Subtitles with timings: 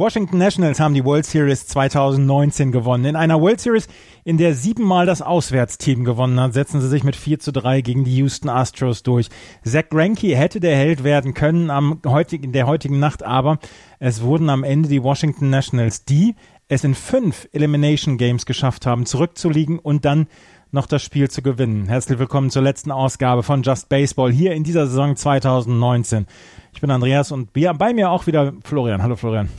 [0.00, 3.04] Washington Nationals haben die World Series 2019 gewonnen.
[3.04, 3.86] In einer World Series,
[4.24, 8.04] in der siebenmal das Auswärtsteam gewonnen hat, setzen sie sich mit 4 zu 3 gegen
[8.04, 9.28] die Houston Astros durch.
[9.62, 13.58] Zach Greinke hätte der Held werden können am heutigen, der heutigen Nacht, aber
[13.98, 16.34] es wurden am Ende die Washington Nationals, die
[16.68, 20.28] es in fünf Elimination Games geschafft haben, zurückzuliegen und dann
[20.70, 21.88] noch das Spiel zu gewinnen.
[21.88, 26.26] Herzlich willkommen zur letzten Ausgabe von Just Baseball hier in dieser Saison 2019.
[26.72, 29.02] Ich bin Andreas und bei mir auch wieder Florian.
[29.02, 29.50] Hallo Florian.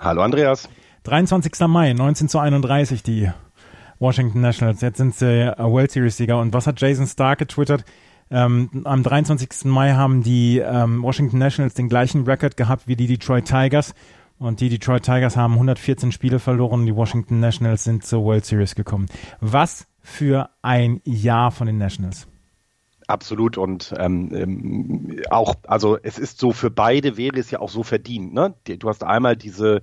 [0.00, 0.68] Hallo Andreas.
[1.04, 1.66] 23.
[1.66, 3.28] Mai, 19 zu 31, die
[3.98, 4.80] Washington Nationals.
[4.80, 6.38] Jetzt sind sie äh, World Series-Sieger.
[6.38, 7.84] Und was hat Jason Stark getwittert?
[8.30, 9.64] Ähm, am 23.
[9.64, 13.92] Mai haben die ähm, Washington Nationals den gleichen Rekord gehabt wie die Detroit Tigers.
[14.38, 16.86] Und die Detroit Tigers haben 114 Spiele verloren.
[16.86, 19.06] Die Washington Nationals sind zur World Series gekommen.
[19.40, 22.28] Was für ein Jahr von den Nationals.
[23.08, 27.70] Absolut und ähm, ähm, auch, also es ist so für beide wäre es ja auch
[27.70, 28.34] so verdient.
[28.34, 28.54] Ne?
[28.66, 29.80] Du hast einmal diese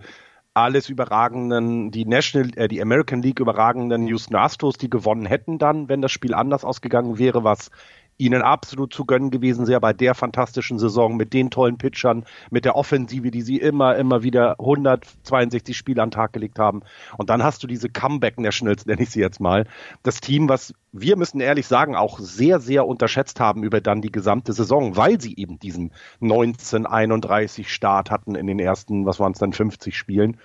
[0.53, 5.89] alles überragenden, die National, äh, die American League überragenden Houston Astros, die gewonnen hätten dann,
[5.89, 7.71] wenn das Spiel anders ausgegangen wäre, was
[8.17, 12.65] ihnen absolut zu gönnen gewesen sehr bei der fantastischen Saison mit den tollen Pitchern, mit
[12.65, 16.81] der Offensive, die sie immer, immer wieder 162 Spiele an den Tag gelegt haben.
[17.17, 19.65] Und dann hast du diese Comeback Nationals, nenne ich sie jetzt mal.
[20.03, 24.11] Das Team, was wir müssen ehrlich sagen, auch sehr, sehr unterschätzt haben über dann die
[24.11, 29.39] gesamte Saison, weil sie eben diesen 1931 Start hatten in den ersten, was waren es
[29.39, 30.37] dann, 50 Spielen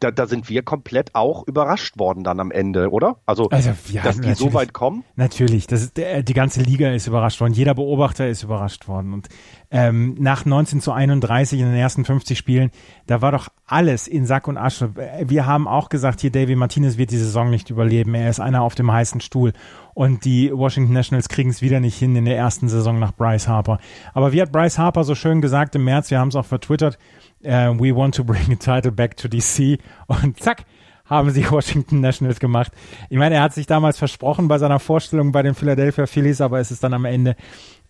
[0.00, 3.16] da, da sind wir komplett auch überrascht worden dann am Ende, oder?
[3.26, 5.04] Also, also ja, dass die so weit kommen?
[5.16, 9.12] Natürlich, das ist, der, die ganze Liga ist überrascht worden, jeder Beobachter ist überrascht worden.
[9.12, 9.28] Und
[9.70, 12.70] ähm, nach 19 zu 31 in den ersten 50 Spielen,
[13.06, 14.90] da war doch alles in Sack und Asche.
[15.24, 18.14] Wir haben auch gesagt, hier David Martinez wird die Saison nicht überleben.
[18.14, 19.52] Er ist einer auf dem heißen Stuhl.
[19.94, 23.48] Und die Washington Nationals kriegen es wieder nicht hin in der ersten Saison nach Bryce
[23.48, 23.78] Harper.
[24.14, 26.98] Aber wie hat Bryce Harper so schön gesagt im März, wir haben es auch vertwittert,
[27.44, 29.78] uh, we want to bring a title back to DC.
[30.06, 30.64] Und zack,
[31.04, 32.72] haben sie Washington Nationals gemacht.
[33.10, 36.60] Ich meine, er hat sich damals versprochen bei seiner Vorstellung bei den Philadelphia Phillies, aber
[36.60, 37.36] es ist dann am Ende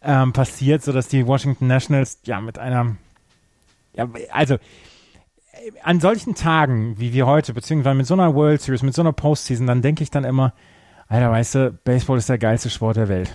[0.02, 2.96] ähm, passiert, sodass die Washington Nationals ja mit einer,
[3.94, 4.56] ja, also
[5.82, 9.12] an solchen Tagen wie wir heute, beziehungsweise mit so einer World Series, mit so einer
[9.12, 10.54] Postseason, dann denke ich dann immer,
[11.08, 13.34] Alter, weißt du, Baseball ist der geilste Sport der Welt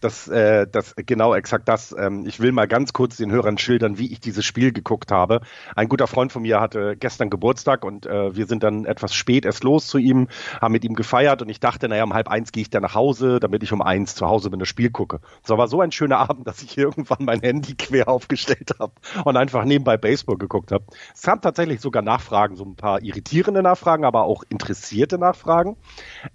[0.00, 1.94] das, äh, das genau exakt das.
[1.98, 5.40] Ähm, ich will mal ganz kurz den Hörern schildern, wie ich dieses Spiel geguckt habe.
[5.74, 9.44] Ein guter Freund von mir hatte gestern Geburtstag und äh, wir sind dann etwas spät
[9.44, 10.28] erst los zu ihm,
[10.60, 12.94] haben mit ihm gefeiert und ich dachte, naja, um halb eins gehe ich dann nach
[12.94, 15.20] Hause, damit ich um eins zu Hause bin, das Spiel gucke.
[15.42, 18.92] Es war so ein schöner Abend, dass ich irgendwann mein Handy quer aufgestellt habe
[19.24, 20.84] und einfach nebenbei Baseball geguckt habe.
[21.14, 25.76] Es kam tatsächlich sogar Nachfragen, so ein paar irritierende Nachfragen, aber auch interessierte Nachfragen.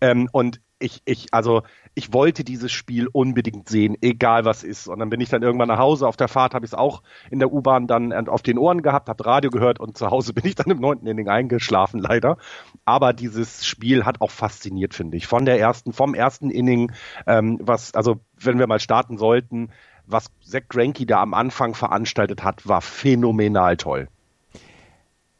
[0.01, 4.87] Ähm, und ich, ich, also ich wollte dieses Spiel unbedingt sehen, egal was ist.
[4.87, 6.07] Und dann bin ich dann irgendwann nach Hause.
[6.07, 9.09] Auf der Fahrt habe ich es auch in der U-Bahn dann auf den Ohren gehabt,
[9.09, 12.37] habe Radio gehört und zu Hause bin ich dann im neunten Inning eingeschlafen, leider.
[12.85, 15.27] Aber dieses Spiel hat auch fasziniert, finde ich.
[15.27, 16.91] Von der ersten, vom ersten Inning,
[17.27, 19.69] ähm, was, also wenn wir mal starten sollten,
[20.05, 24.07] was Zach Greinke da am Anfang veranstaltet hat, war phänomenal toll.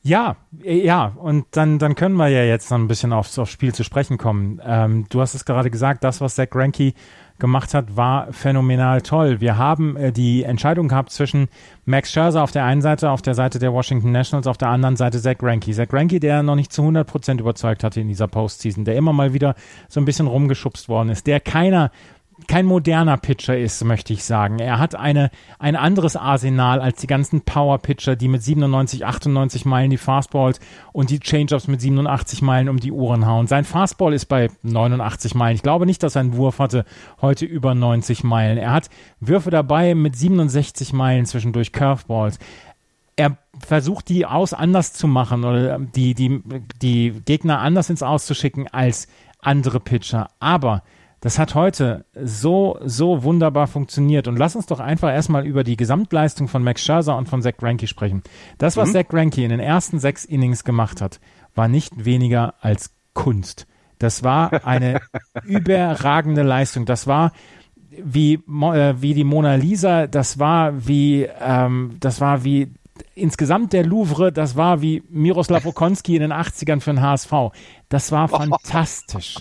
[0.03, 3.51] Ja, äh, ja, und dann, dann können wir ja jetzt noch ein bisschen aufs, aufs
[3.51, 4.59] Spiel zu sprechen kommen.
[4.65, 6.93] Ähm, du hast es gerade gesagt, das, was Zach Greinke
[7.37, 9.41] gemacht hat, war phänomenal toll.
[9.41, 11.49] Wir haben äh, die Entscheidung gehabt zwischen
[11.85, 14.95] Max Scherzer auf der einen Seite, auf der Seite der Washington Nationals, auf der anderen
[14.95, 15.71] Seite Zach Greinke.
[15.73, 19.13] Zach Greinke, der noch nicht zu 100 Prozent überzeugt hatte in dieser Postseason, der immer
[19.13, 19.55] mal wieder
[19.87, 21.91] so ein bisschen rumgeschubst worden ist, der keiner
[22.47, 24.59] kein moderner Pitcher ist, möchte ich sagen.
[24.59, 29.89] Er hat eine, ein anderes Arsenal als die ganzen Power-Pitcher, die mit 97, 98 Meilen
[29.89, 30.59] die Fastballs
[30.93, 33.47] und die Changeups mit 87 Meilen um die Uhren hauen.
[33.47, 35.55] Sein Fastball ist bei 89 Meilen.
[35.55, 36.85] Ich glaube nicht, dass er einen Wurf hatte
[37.21, 38.57] heute über 90 Meilen.
[38.57, 38.89] Er hat
[39.19, 42.39] Würfe dabei mit 67 Meilen zwischendurch Curveballs.
[43.15, 46.41] Er versucht die aus anders zu machen oder die, die,
[46.81, 49.07] die Gegner anders ins Auszuschicken als
[49.41, 50.29] andere Pitcher.
[50.39, 50.83] Aber
[51.21, 54.27] das hat heute so, so wunderbar funktioniert.
[54.27, 57.57] Und lass uns doch einfach erstmal über die Gesamtleistung von Max Scherzer und von Zach
[57.57, 58.23] Greinke sprechen.
[58.57, 58.93] Das, was mhm.
[58.93, 61.19] Zach Greinke in den ersten sechs Innings gemacht hat,
[61.53, 63.67] war nicht weniger als Kunst.
[63.99, 64.99] Das war eine
[65.45, 66.85] überragende Leistung.
[66.85, 67.33] Das war
[67.91, 72.71] wie, äh, wie die Mona Lisa, das war wie, ähm, das war wie
[73.13, 77.31] insgesamt der Louvre, das war wie Miroslav Okonski in den 80ern für den HSV.
[77.89, 79.37] Das war fantastisch.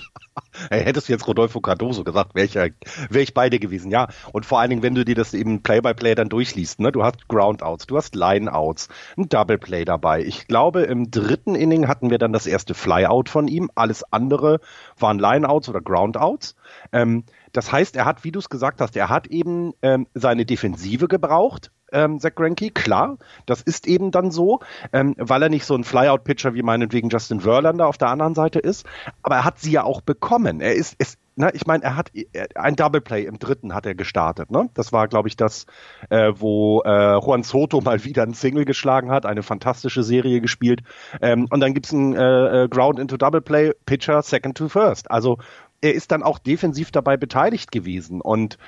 [0.70, 4.08] Hey, hättest du jetzt Rodolfo Cardoso gesagt, wäre ich, wär ich beide gewesen, ja.
[4.32, 6.92] Und vor allen Dingen, wenn du dir das eben Play-by-Play -play dann durchliest, ne?
[6.92, 10.22] Du hast Groundouts, du hast Lineouts, ein Double Play dabei.
[10.22, 13.70] Ich glaube, im dritten Inning hatten wir dann das erste Flyout von ihm.
[13.74, 14.60] Alles andere
[14.98, 16.56] waren Lineouts oder Groundouts.
[16.92, 20.44] Ähm, das heißt, er hat, wie du es gesagt hast, er hat eben ähm, seine
[20.44, 24.60] Defensive gebraucht, ähm, Zach Greinke, klar, das ist eben dann so,
[24.92, 28.58] ähm, weil er nicht so ein Flyout-Pitcher wie meinetwegen Justin Verlander auf der anderen Seite
[28.58, 28.86] ist,
[29.22, 30.60] aber er hat sie ja auch bekommen.
[30.60, 32.10] Er ist, ist na, ich meine, er hat
[32.54, 34.50] ein Double Play im dritten hat er gestartet.
[34.50, 34.68] Ne?
[34.74, 35.64] Das war, glaube ich, das,
[36.10, 40.82] äh, wo äh, Juan Soto mal wieder ein Single geschlagen hat, eine fantastische Serie gespielt.
[41.22, 45.10] Ähm, und dann gibt's ein äh, äh Ground into Double Play, Pitcher Second to First.
[45.10, 45.38] Also
[45.80, 48.20] er ist dann auch defensiv dabei beteiligt gewesen.
[48.20, 48.58] Und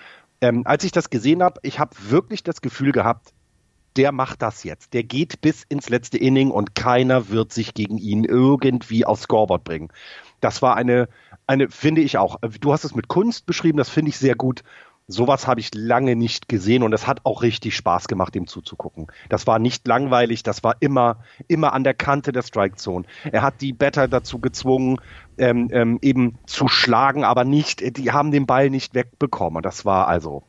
[0.41, 3.33] ähm, als ich das gesehen habe, ich habe wirklich das Gefühl gehabt,
[3.97, 4.95] der macht das jetzt.
[4.95, 9.65] Der geht bis ins letzte Inning und keiner wird sich gegen ihn irgendwie aufs Scoreboard
[9.65, 9.89] bringen.
[10.41, 11.09] Das war eine,
[11.47, 12.39] eine, finde ich auch.
[12.61, 14.63] Du hast es mit Kunst beschrieben, das finde ich sehr gut
[15.13, 19.07] sowas habe ich lange nicht gesehen und es hat auch richtig Spaß gemacht, ihm zuzugucken.
[19.29, 21.19] Das war nicht langweilig, das war immer,
[21.49, 23.05] immer an der Kante der Strike Zone.
[23.31, 25.01] Er hat die Better dazu gezwungen,
[25.39, 29.63] ähm, ähm, eben zu schlagen, aber nicht, die haben den Ball nicht wegbekommen.
[29.63, 30.43] Das war also,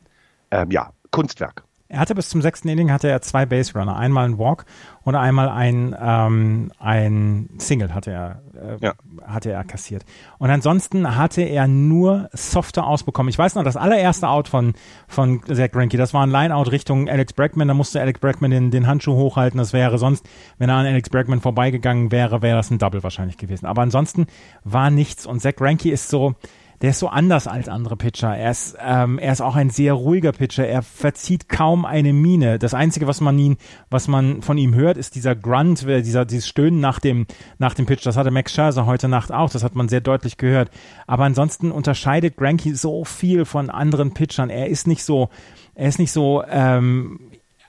[0.50, 1.64] ähm, ja, Kunstwerk.
[1.94, 4.64] Er hatte bis zum sechsten Inning hatte er zwei Base Runner, einmal ein Walk
[5.02, 8.94] und einmal ein, ähm, ein Single hatte er, äh, ja.
[9.24, 10.04] hatte er kassiert.
[10.38, 13.30] Und ansonsten hatte er nur softer ausbekommen.
[13.30, 14.74] Ich weiß noch, das allererste Out von,
[15.06, 18.72] von Zach Greinke, das war ein Line-Out Richtung Alex Bregman, da musste Alex Bregman den,
[18.72, 19.58] den Handschuh hochhalten.
[19.58, 23.38] Das wäre sonst, wenn er an Alex Bregman vorbeigegangen wäre, wäre das ein Double wahrscheinlich
[23.38, 23.66] gewesen.
[23.66, 24.26] Aber ansonsten
[24.64, 26.34] war nichts und Zach Greinke ist so,
[26.84, 28.36] der ist so anders als andere Pitcher.
[28.36, 30.66] Er ist, ähm, er ist auch ein sehr ruhiger Pitcher.
[30.68, 32.58] Er verzieht kaum eine Miene.
[32.58, 33.56] Das Einzige, was man ihn,
[33.88, 37.26] was man von ihm hört, ist dieser Grunt, dieser, dieses Stöhnen nach dem,
[37.56, 38.04] nach dem Pitch.
[38.04, 39.48] Das hatte Max Scherzer heute Nacht auch.
[39.48, 40.70] Das hat man sehr deutlich gehört.
[41.06, 44.50] Aber ansonsten unterscheidet Granky so viel von anderen Pitchern.
[44.50, 45.30] Er ist nicht so,
[45.74, 47.18] er ist nicht so, ähm,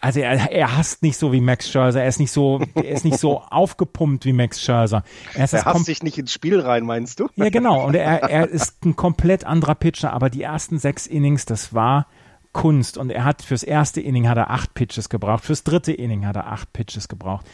[0.06, 3.06] also er, er hasst nicht so wie Max Scherzer, er ist nicht so, er ist
[3.06, 5.04] nicht so aufgepumpt wie Max Scherzer.
[5.34, 7.28] Er, er hasst sich nicht ins Spiel rein, meinst du?
[7.36, 7.88] Ja, genau.
[7.88, 12.06] Und er, er ist ein komplett anderer Pitcher, aber die ersten sechs Innings, das war
[12.54, 13.00] Kunst.
[13.00, 16.36] Und er hat fürs erste Inning hat er acht Pitches gebraucht, fürs dritte Inning hat
[16.36, 17.48] er acht Pitches gebraucht.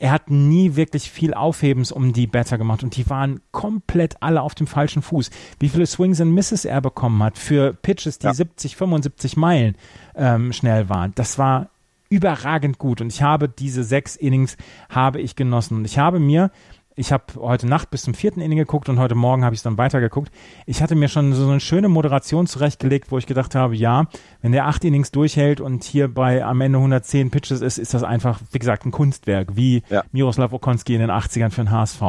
[0.00, 4.42] Er hat nie wirklich viel Aufhebens um die Better gemacht und die waren komplett alle
[4.42, 5.30] auf dem falschen Fuß.
[5.60, 8.34] Wie viele Swings and Misses er bekommen hat für Pitches, die ja.
[8.34, 9.76] 70, 75 Meilen
[10.16, 11.68] ähm, schnell waren, das war
[12.12, 13.00] überragend gut.
[13.00, 14.56] Und ich habe diese sechs Innings
[14.88, 15.78] habe ich genossen.
[15.78, 16.50] Und ich habe mir
[16.94, 19.62] ich habe heute Nacht bis zum vierten Inning geguckt und heute Morgen habe ich es
[19.62, 20.30] dann weitergeguckt.
[20.66, 24.08] Ich hatte mir schon so eine schöne Moderation zurechtgelegt, wo ich gedacht habe, ja,
[24.42, 28.02] wenn der acht Innings durchhält und hier bei am Ende 110 Pitches ist, ist das
[28.02, 30.02] einfach, wie gesagt, ein Kunstwerk, wie ja.
[30.12, 32.02] Miroslav Okonski in den 80ern für den HSV.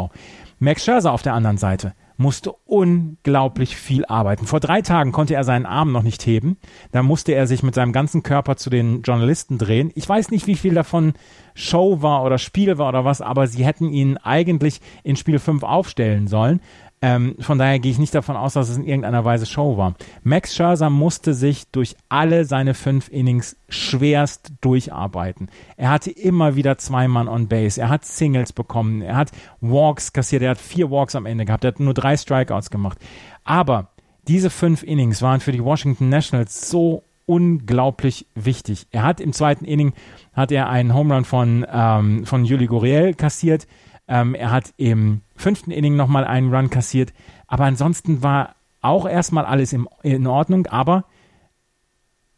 [0.59, 4.45] Max Scherzer auf der anderen Seite musste unglaublich viel arbeiten.
[4.45, 6.57] Vor drei Tagen konnte er seinen Arm noch nicht heben.
[6.91, 9.91] Da musste er sich mit seinem ganzen Körper zu den Journalisten drehen.
[9.95, 11.13] Ich weiß nicht, wie viel davon
[11.55, 15.63] Show war oder Spiel war oder was, aber sie hätten ihn eigentlich in Spiel 5
[15.63, 16.61] aufstellen sollen.
[17.03, 19.95] Ähm, von daher gehe ich nicht davon aus, dass es in irgendeiner Weise Show war.
[20.23, 25.49] Max Scherzer musste sich durch alle seine fünf Innings schwerst durcharbeiten.
[25.75, 27.81] Er hatte immer wieder zwei Mann on Base.
[27.81, 29.01] Er hat Singles bekommen.
[29.01, 30.43] Er hat Walks kassiert.
[30.43, 31.65] Er hat vier Walks am Ende gehabt.
[31.65, 32.97] Er hat nur drei Strikeouts gemacht.
[33.43, 33.89] Aber
[34.29, 38.87] diese fünf Innings waren für die Washington Nationals so unglaublich wichtig.
[38.91, 39.91] Er hat im zweiten Inning
[40.31, 43.67] hat er einen Home Run von, ähm, von Juli Guriel kassiert.
[44.07, 47.13] Ähm, er hat im fünften Inning nochmal einen Run kassiert.
[47.47, 50.65] Aber ansonsten war auch erstmal alles im, in Ordnung.
[50.67, 51.05] Aber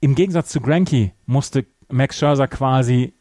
[0.01, 3.13] im Gegensatz zu Granky musste Max Scherzer quasi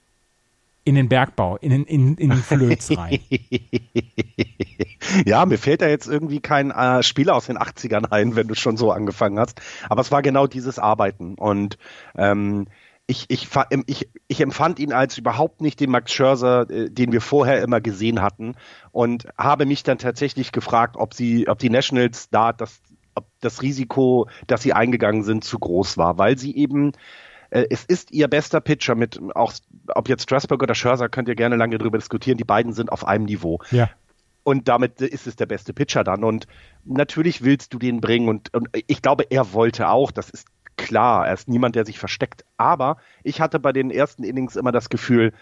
[0.85, 3.21] in den Bergbau, in den, in, in Flöz rein.
[5.25, 8.55] ja, mir fällt da jetzt irgendwie kein äh, Spieler aus den 80ern ein, wenn du
[8.55, 9.61] schon so angefangen hast.
[9.89, 11.37] Aber es war genau dieses Arbeiten.
[11.37, 11.79] Und
[12.17, 12.67] ähm,
[13.07, 13.49] ich, ich,
[13.87, 17.81] ich, ich empfand ihn als überhaupt nicht den Max Scherzer, äh, den wir vorher immer
[17.81, 18.55] gesehen hatten
[18.93, 22.81] und habe mich dann tatsächlich gefragt, ob sie, ob die Nationals da das,
[23.15, 26.93] ob das Risiko, das sie eingegangen sind, zu groß war, weil sie eben
[27.51, 29.53] äh, es ist ihr bester Pitcher mit auch
[29.89, 32.39] ob jetzt Strasburg oder Scherzer könnt ihr gerne lange darüber diskutieren.
[32.39, 33.61] Die beiden sind auf einem Niveau.
[33.71, 33.91] Ja.
[34.43, 36.23] Und damit ist es der beste Pitcher dann.
[36.23, 36.47] Und
[36.85, 38.29] natürlich willst du den bringen.
[38.29, 40.11] Und, und ich glaube, er wollte auch.
[40.11, 42.45] Das ist klar, er ist niemand, der sich versteckt.
[42.57, 45.33] Aber ich hatte bei den ersten Innings immer das Gefühl,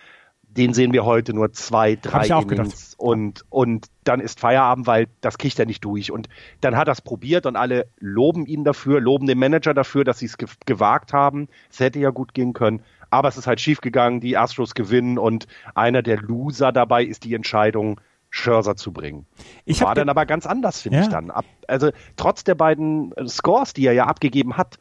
[0.43, 5.39] den sehen wir heute nur zwei, drei Innings und, und dann ist Feierabend, weil das
[5.39, 6.13] kriegt er nicht durch.
[6.13, 6.29] Und
[6.61, 10.19] dann hat er es probiert und alle loben ihn dafür, loben den Manager dafür, dass
[10.19, 11.49] sie es ge gewagt haben.
[11.71, 15.17] Es hätte ja gut gehen können, aber es ist halt schief gegangen, die Astros gewinnen
[15.17, 17.99] und einer der Loser dabei ist die Entscheidung,
[18.35, 19.27] Scherzer zu bringen.
[19.67, 21.03] Ich War dann aber ganz anders, finde Ja.
[21.05, 21.31] ich dann.
[21.31, 24.79] Ab, also trotz der beiden Scores, die er ja abgegeben hat,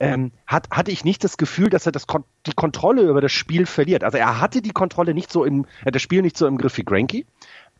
[0.00, 3.32] ähm, hat, hatte ich nicht das Gefühl, dass er das Kon die Kontrolle über das
[3.32, 4.04] Spiel verliert.
[4.04, 6.76] Also er hatte die Kontrolle nicht so im, äh, das Spiel nicht so im Griff
[6.78, 7.26] wie Granky,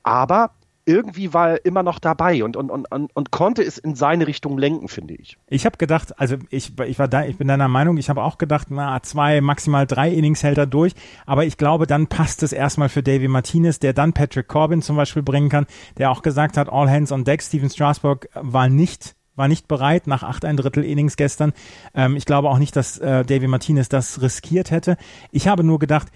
[0.02, 0.50] aber
[0.88, 4.26] irgendwie war er immer noch dabei und, und, und, und, und konnte es in seine
[4.26, 5.36] Richtung lenken, finde ich.
[5.46, 8.38] Ich habe gedacht, also ich, ich war da, ich bin deiner Meinung, ich habe auch
[8.38, 10.94] gedacht, na, zwei, maximal drei Innings hält er durch,
[11.26, 14.96] aber ich glaube, dann passt es erstmal für Davy Martinez, der dann Patrick Corbin zum
[14.96, 15.66] Beispiel bringen kann,
[15.98, 20.06] der auch gesagt hat, all hands on deck, Steven Strasburg war nicht war nicht bereit
[20.06, 21.52] nach acht ein Drittel Innings gestern.
[21.94, 24.96] Ähm, ich glaube auch nicht, dass äh, Davy Martinez das riskiert hätte.
[25.30, 26.08] Ich habe nur gedacht,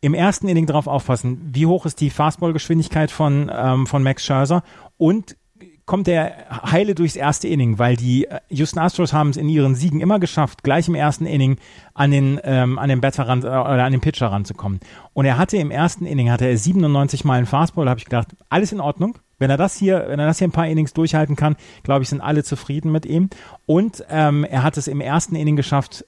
[0.00, 4.64] im ersten Inning drauf aufpassen, wie hoch ist die Fastballgeschwindigkeit von, ähm, von Max Scherzer
[4.96, 5.36] und
[5.84, 9.74] kommt der heile durchs erste Inning, weil die äh, Houston Astros haben es in ihren
[9.74, 11.58] Siegen immer geschafft, gleich im ersten Inning
[11.94, 14.80] an den ähm, an den Batter ran, äh, oder an den Pitcher ranzukommen.
[15.12, 18.28] Und er hatte im ersten Inning hatte er 97 Mal einen Fastball, habe ich gedacht,
[18.48, 19.18] alles in Ordnung.
[19.42, 22.08] Wenn er das hier, wenn er das hier ein paar Innings durchhalten kann, glaube ich,
[22.08, 23.28] sind alle zufrieden mit ihm.
[23.66, 26.04] Und ähm, er hat es im ersten Inning geschafft,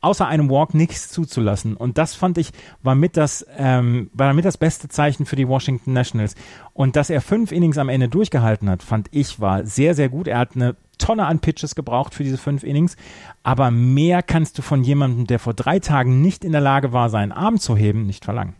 [0.00, 1.76] außer einem Walk nichts zuzulassen.
[1.76, 5.48] Und das fand ich, war mit das, ähm, war mit das beste Zeichen für die
[5.48, 6.36] Washington Nationals.
[6.72, 10.28] Und dass er fünf Innings am Ende durchgehalten hat, fand ich, war sehr, sehr gut.
[10.28, 12.96] Er hat eine Tonne an Pitches gebraucht für diese fünf Innings.
[13.42, 17.10] Aber mehr kannst du von jemandem, der vor drei Tagen nicht in der Lage war,
[17.10, 18.54] seinen Arm zu heben, nicht verlangen.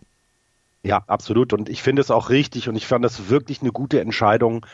[0.84, 1.52] Ja, absolut.
[1.52, 4.66] Und ich finde es auch richtig und ich fand es wirklich eine gute Entscheidung,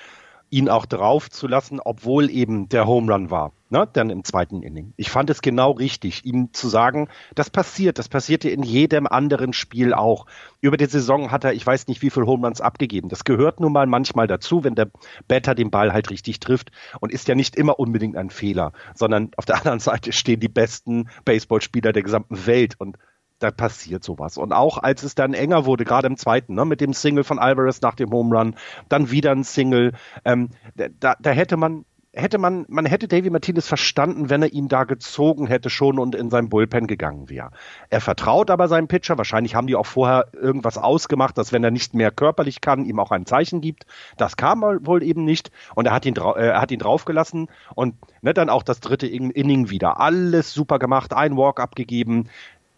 [0.51, 4.63] ihn auch drauf zu lassen, obwohl eben der Home Run war, ne, dann im zweiten
[4.63, 4.95] Inning.
[4.97, 9.53] Ich fand es genau richtig, ihm zu sagen, das passiert, das passierte in jedem anderen
[9.53, 10.25] Spiel auch.
[10.63, 13.11] Über die Saison hat er, ich weiß nicht, wie viel Home Runs abgegeben.
[13.11, 14.91] Das gehört nun mal manchmal dazu, wenn der
[15.27, 19.31] Batter den Ball halt richtig trifft und ist ja nicht immer unbedingt ein Fehler, sondern
[19.37, 22.97] auf der anderen Seite stehen die besten Baseballspieler der gesamten Welt und
[23.39, 24.39] da passiert sowas.
[24.39, 27.39] Und auch als es dann enger wurde, gerade im zweiten, ne, mit dem Single von
[27.39, 28.57] Alvarez nach dem Home Run,
[28.89, 29.93] dann wieder ein Single,
[30.25, 31.85] ähm, da, da hätte man
[32.19, 36.15] hätte man, man hätte Davy Martinez verstanden, wenn er ihn da gezogen hätte schon und
[36.15, 37.51] in sein Bullpen gegangen wäre.
[37.91, 39.19] Er vertraut aber seinem Pitcher.
[39.19, 42.99] Wahrscheinlich haben die auch vorher irgendwas ausgemacht, dass wenn er nicht mehr körperlich kann, ihm
[42.99, 43.87] auch ein Zeichen gibt.
[44.17, 48.35] Das kam wohl eben nicht und er hat ihn, äh, hat ihn draufgelassen und ne,
[48.35, 50.01] dann auch das dritte Inning wieder.
[50.01, 52.29] Alles super gemacht, ein Walk abgegeben.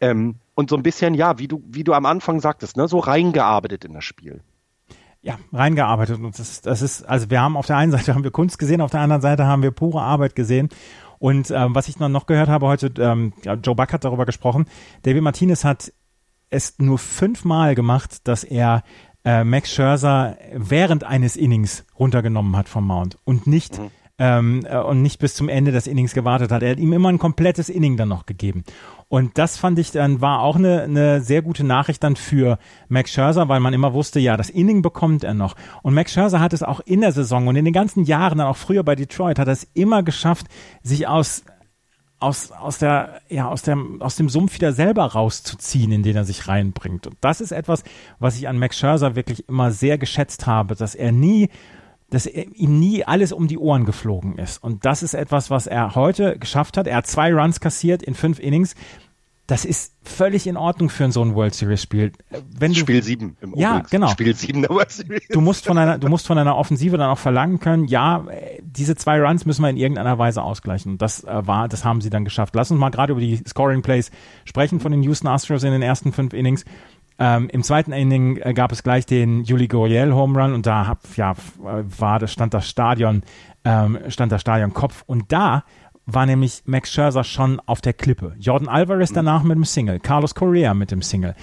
[0.00, 2.99] Ähm, und so ein bisschen, ja, wie du, wie du am Anfang sagtest, ne, so
[2.99, 4.43] reingearbeitet in das Spiel.
[5.23, 6.19] Ja, reingearbeitet.
[6.19, 8.59] Und das ist, das ist, also wir haben auf der einen Seite haben wir Kunst
[8.59, 10.69] gesehen, auf der anderen Seite haben wir pure Arbeit gesehen.
[11.19, 14.67] Und ähm, was ich noch, noch gehört habe heute, ähm, Joe Buck hat darüber gesprochen,
[15.02, 15.93] David Martinez hat
[16.49, 18.83] es nur fünfmal gemacht, dass er
[19.25, 23.90] äh, Max Scherzer während eines Innings runtergenommen hat vom Mount und nicht mhm.
[24.21, 26.62] Ähm, äh, und nicht bis zum Ende des Innings gewartet hat.
[26.62, 28.65] Er hat ihm immer ein komplettes Inning dann noch gegeben.
[29.09, 32.59] Und das fand ich dann war auch eine, eine sehr gute Nachricht dann für
[32.89, 35.57] Max Scherzer, weil man immer wusste, ja, das Inning bekommt er noch.
[35.83, 38.47] Und Max Scherzer hat es auch in der Saison und in den ganzen Jahren, dann
[38.47, 40.47] auch früher bei Detroit, hat er es immer geschafft,
[40.83, 41.43] sich aus
[42.23, 46.27] aus, aus der, ja, aus dem, aus dem Sumpf wieder selber rauszuziehen, in den er
[46.27, 47.07] sich reinbringt.
[47.07, 47.83] Und das ist etwas,
[48.19, 51.49] was ich an Max Scherzer wirklich immer sehr geschätzt habe, dass er nie
[52.11, 54.62] dass ihm nie alles um die Ohren geflogen ist.
[54.62, 56.87] Und das ist etwas, was er heute geschafft hat.
[56.87, 58.75] Er hat zwei Runs kassiert in fünf Innings.
[59.47, 62.12] Das ist völlig in Ordnung für so ein World Series Spiel.
[62.57, 63.90] Wenn du, Spiel sieben im Ja, Übrigens.
[63.90, 64.07] genau.
[64.09, 65.26] Spiel sieben der World Series.
[65.29, 68.25] Du musst von einer, du musst von einer Offensive dann auch verlangen können, ja,
[68.62, 70.93] diese zwei Runs müssen wir in irgendeiner Weise ausgleichen.
[70.93, 72.55] Und das äh, war, das haben sie dann geschafft.
[72.55, 74.12] Lass uns mal gerade über die Scoring Plays
[74.45, 76.64] sprechen von den Houston Astros in den ersten fünf Innings.
[77.23, 80.87] Ähm, Im zweiten Inning äh, gab es gleich den Juli Gurriel Home Run und da
[80.87, 83.23] hab, ja, war das, stand das Stadion,
[83.62, 85.65] ähm, stand das Stadion Kopf und da
[86.07, 88.35] war nämlich Max Scherzer schon auf der Klippe.
[88.39, 91.35] Jordan Alvarez danach mit dem Single, Carlos Correa mit dem Single.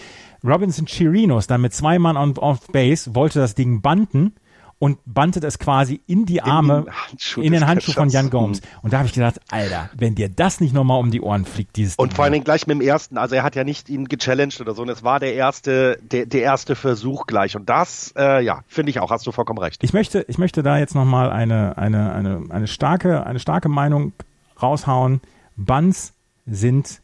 [0.43, 4.33] Robinson Chirinos dann mit zwei Mann on, off Base wollte das Ding banden
[4.79, 8.29] und bandet es quasi in die Arme, in den Handschuh, in den Handschuh von Jan
[8.29, 8.61] Gomes.
[8.83, 11.75] Und da habe ich gedacht, Alter, wenn dir das nicht nochmal um die Ohren fliegt,
[11.77, 13.89] dieses Und Ding vor allen Dingen gleich mit dem ersten, also er hat ja nicht
[13.89, 17.55] ihn gechallenged oder so, und es war der erste, der, der erste Versuch gleich.
[17.55, 19.83] Und das, äh, ja, finde ich auch, hast du vollkommen recht.
[19.83, 24.13] Ich möchte, ich möchte da jetzt nochmal eine, eine, eine, eine starke, eine starke Meinung
[24.61, 25.21] raushauen.
[25.55, 26.13] Buns
[26.45, 27.01] sind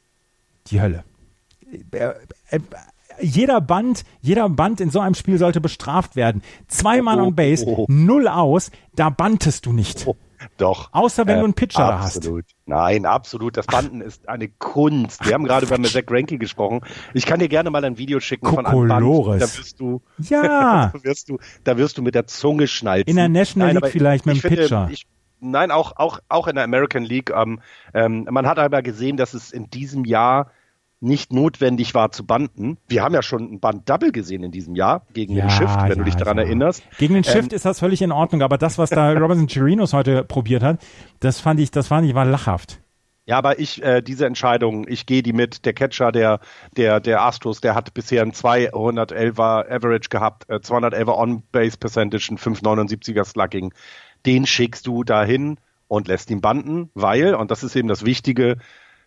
[0.68, 1.04] die Hölle.
[3.22, 6.42] Jeder Band, jeder Band in so einem Spiel sollte bestraft werden.
[6.68, 7.86] Zwei Mann on Base, oh.
[7.90, 10.06] null aus, da bantest du nicht.
[10.08, 10.16] Oh,
[10.58, 10.90] doch.
[10.92, 12.18] Außer wenn Äh, du einen Pitcher da hast.
[12.18, 12.46] Absolut.
[12.66, 13.56] Nein, absolut.
[13.56, 15.26] Das Banden ist eine Kunst.
[15.26, 16.82] Wir haben gerade über Zach Greinke gesprochen.
[17.14, 19.02] Ich kann dir gerne mal ein Video schicken von einem Band.
[19.04, 19.40] Kokolores.
[19.54, 23.08] Da wirst du, Ja, da wirst du, da wirst du mit der Zunge schnalzen.
[23.10, 24.90] in der National Nein, League vielleicht mit dem finde, Pitcher.
[24.92, 25.06] Ich,
[25.40, 27.32] nein, auch, auch, auch in der American League.
[27.34, 27.62] Ähm,
[27.94, 30.52] ähm, man hat aber gesehen, dass es in diesem Jahr
[31.04, 32.78] nicht notwendig war zu banden.
[32.88, 35.90] Wir haben ja schon ein Band-Double gesehen in diesem Jahr gegen ja, den Shift, wenn
[35.90, 36.44] ja, du dich daran ja.
[36.44, 36.84] erinnerst.
[36.98, 39.94] Gegen den Shift ähm, ist das völlig in Ordnung, aber das, was da Robinson Chirinos
[39.94, 40.80] heute probiert hat,
[41.20, 42.80] das fand ich, das fand ich, war lachhaft.
[43.26, 45.66] Ja, aber ich, äh, diese Entscheidung, ich gehe die mit.
[45.66, 46.40] Der Catcher, der,
[46.76, 52.38] der, der Astros, der hat bisher ein 211er Average gehabt, äh, 211er On-Base Percentage, ein
[52.38, 53.74] 579er Slugging.
[54.26, 55.58] Den schickst du dahin
[55.88, 58.58] und lässt ihn banden, weil, und das ist eben das Wichtige,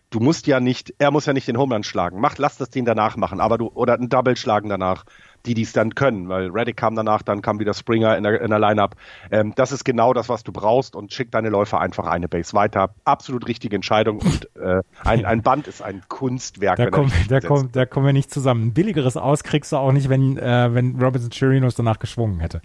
[0.09, 2.19] du musst ja nicht, er muss ja nicht den Homeland schlagen.
[2.19, 5.03] Mach, lass das den danach machen, aber du, oder einen Double schlagen danach,
[5.45, 8.49] die dies dann können, weil Reddick kam danach, dann kam wieder Springer in der, in
[8.49, 8.95] der Lineup.
[9.31, 12.53] Ähm, das ist genau das, was du brauchst und schick deine Läufer einfach eine Base
[12.53, 12.93] weiter.
[13.05, 16.77] Absolut richtige Entscheidung und äh, ein, ein Band ist ein Kunstwerk.
[16.77, 18.67] Da, kommen, da, kommen, da kommen wir nicht zusammen.
[18.67, 22.61] Ein billigeres aus kriegst du auch nicht, wenn, äh, wenn Robinson Chirinos danach geschwungen hätte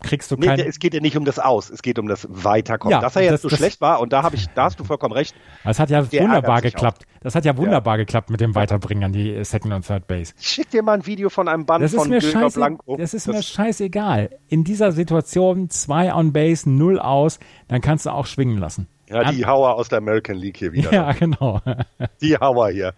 [0.00, 0.56] kriegst du kein...
[0.56, 2.92] Nee, es geht ja nicht um das Aus, es geht um das Weiterkommen.
[2.92, 4.78] Ja, Dass er jetzt das, so das, schlecht war und da habe ich, da hast
[4.78, 5.34] du vollkommen recht.
[5.64, 7.04] Das hat ja wunderbar geklappt.
[7.04, 7.20] Auch.
[7.20, 8.04] Das hat ja wunderbar ja.
[8.04, 10.34] geklappt mit dem Weiterbringen an die Second und Third Base.
[10.38, 12.96] Ich schick dir mal ein Video von einem Band das von mir scheiße, Blanco.
[12.96, 14.30] Das ist das mir scheißegal.
[14.48, 18.88] In dieser Situation zwei on Base, null aus, dann kannst du auch schwingen lassen.
[19.10, 20.92] Ja, die Hauer aus der American League hier wieder.
[20.98, 21.60] Ja, genau.
[22.20, 22.94] Die Hauer hier.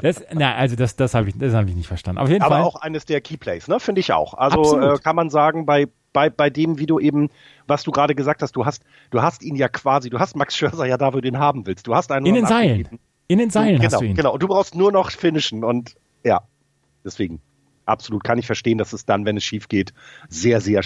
[0.00, 2.20] Das, na, also das, das habe ich, das hab ich nicht verstanden.
[2.20, 2.64] Auf jeden Aber Fall.
[2.64, 3.80] auch eines der Keyplays, ne?
[3.80, 4.34] Finde ich auch.
[4.34, 7.30] Also äh, kann man sagen, bei bei, bei dem, wie du eben,
[7.66, 10.56] was du gerade gesagt hast, du hast, du hast ihn ja quasi, du hast Max
[10.56, 11.86] Scherzer ja da, wo du ihn haben willst.
[11.86, 12.98] Du hast einen in den Seilen.
[13.28, 14.16] In den Seilen du, hast genau, du ihn.
[14.16, 14.32] Genau.
[14.32, 16.42] Und du brauchst nur noch finishen und ja,
[17.04, 17.40] deswegen
[17.86, 19.92] absolut kann ich verstehen, dass es dann, wenn es schief geht,
[20.28, 20.82] sehr, sehr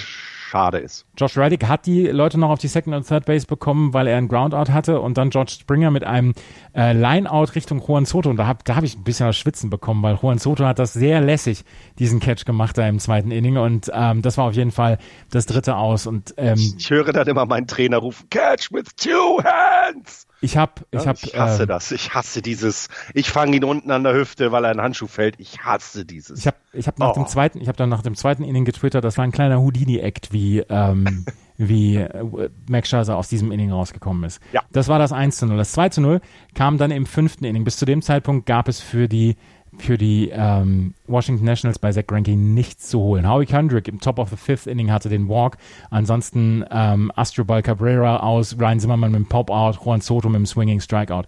[0.54, 1.04] schade ist.
[1.18, 4.16] Josh Reddick hat die Leute noch auf die Second und Third Base bekommen, weil er
[4.16, 6.32] einen Groundout hatte und dann George Springer mit einem
[6.76, 9.68] äh, Lineout Richtung Juan Soto und da habe da hab ich ein bisschen das Schwitzen
[9.68, 11.64] bekommen, weil Juan Soto hat das sehr lässig,
[11.99, 14.99] diesen Catch gemacht da im zweiten Inning und ähm, das war auf jeden Fall
[15.32, 19.42] das dritte Aus und ähm, ich höre dann immer meinen Trainer rufen, Catch with two
[19.42, 20.28] hands!
[20.40, 21.90] Ich habe, ich habe, ich hasse äh, das.
[21.90, 22.88] Ich hasse dieses.
[23.14, 25.38] Ich fange ihn unten an der Hüfte, weil er einen Handschuh fällt.
[25.38, 26.40] Ich hasse dieses.
[26.40, 27.14] Ich habe, ich habe nach oh.
[27.14, 29.04] dem zweiten, ich habe dann nach dem zweiten Inning getwittert.
[29.04, 31.24] Das war ein kleiner Houdini-Act, wie ähm,
[31.56, 34.40] wie äh, Max Scherzer aus diesem Inning rausgekommen ist.
[34.52, 34.62] Ja.
[34.72, 35.56] Das war das 1 zu 0.
[35.56, 36.20] Das 2 zu 0
[36.54, 37.64] kam dann im fünften Inning.
[37.64, 39.37] Bis zu dem Zeitpunkt gab es für die
[39.78, 43.28] für die ähm, Washington Nationals bei Zach Greinke nichts zu holen.
[43.28, 45.56] Howie Kendrick im Top of the Fifth Inning hatte den Walk.
[45.90, 50.80] Ansonsten ähm, Astrobal Cabrera aus, Ryan Zimmerman mit dem Pop-Out, Juan Soto mit dem Swinging
[50.80, 51.24] Strikeout.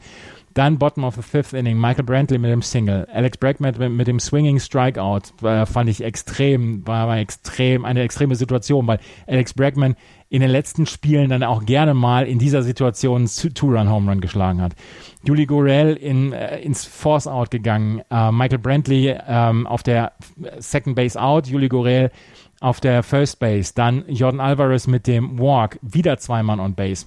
[0.57, 4.07] Dann Bottom of the Fifth Inning, Michael Brantley mit dem Single, Alex Bregman mit, mit,
[4.07, 9.53] dem Swinging Strikeout, äh, fand ich extrem, war, war extrem, eine extreme Situation, weil Alex
[9.53, 9.97] Bregman
[10.29, 14.75] in den letzten Spielen dann auch gerne mal in dieser Situation Two-Run-Home Run geschlagen hat.
[15.25, 20.13] Julie Gorel in, äh, ins Force-Out gegangen, äh, Michael Brantley ähm, auf der
[20.59, 22.11] Second Base Out, Julie Gorel
[22.61, 27.07] auf der First Base, dann Jordan Alvarez mit dem Walk, wieder zwei Mann on Base.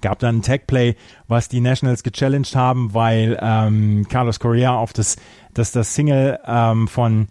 [0.00, 0.96] Gab dann ein Tag-Play,
[1.28, 5.16] was die Nationals gechallenged haben, weil ähm, Carlos Correa auf das,
[5.54, 7.28] das, das Single ähm, von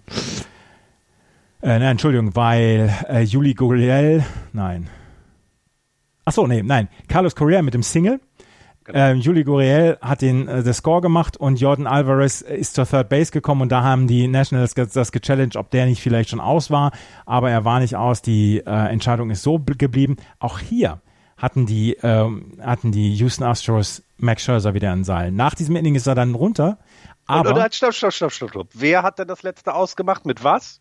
[1.61, 4.89] äh, nein, Entschuldigung, weil äh, Juli Gurriel, nein.
[6.25, 6.87] Ach so, nee, nein.
[7.07, 8.19] Carlos Correa mit dem Single.
[8.83, 8.97] Genau.
[8.97, 13.09] Ähm, Juli Gurriel hat den äh, den Score gemacht und Jordan Alvarez ist zur Third
[13.09, 16.71] Base gekommen und da haben die Nationals das gechallenged, ob der nicht vielleicht schon aus
[16.71, 16.91] war,
[17.25, 18.23] aber er war nicht aus.
[18.23, 20.17] Die äh, Entscheidung ist so geblieben.
[20.39, 20.99] Auch hier
[21.37, 25.31] hatten die ähm, hatten die Houston Astros Max Scherzer wieder in Seil.
[25.31, 26.79] Nach diesem Inning ist er dann runter.
[27.27, 28.67] Aber und, und, stopp, stopp, stopp, stopp, stopp.
[28.73, 30.25] Wer hat denn das letzte ausgemacht?
[30.25, 30.80] Mit was?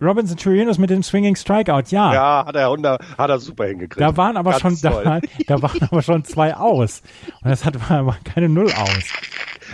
[0.00, 2.12] Robinson Chirinos mit dem Swinging Strikeout, ja.
[2.12, 4.00] Ja, hat er, hat er super hingekriegt.
[4.00, 7.02] Da waren aber schon, da, da, waren aber schon zwei aus.
[7.42, 9.04] Und das hat war keine Null aus.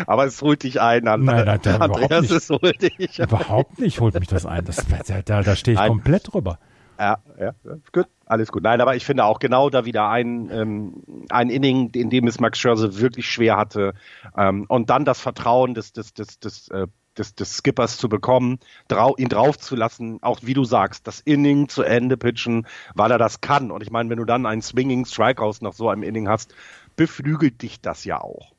[0.06, 3.28] Aber es holt dich ein, an, nein, nein, da, Andreas, es holt dich ein.
[3.28, 4.64] Überhaupt nicht holt mich das ein.
[4.64, 4.86] Das,
[5.24, 5.88] da, da stehe ich Nein.
[5.88, 6.58] komplett drüber.
[6.98, 7.52] Ja, ja,
[7.90, 8.62] gut, alles gut.
[8.62, 12.38] Nein, aber ich finde auch genau da wieder ein, ähm, ein Inning, in dem es
[12.38, 13.94] Max Scherzer wirklich schwer hatte.
[14.36, 16.86] Ähm, und dann das Vertrauen des, des, des, des äh,
[17.18, 21.82] des, des Skippers zu bekommen, drau, ihn draufzulassen, auch wie du sagst, das Inning zu
[21.82, 23.70] Ende pitchen, weil er das kann.
[23.70, 26.54] Und ich meine, wenn du dann einen Swinging Strikeout nach so einem Inning hast,
[26.96, 28.52] beflügelt dich das ja auch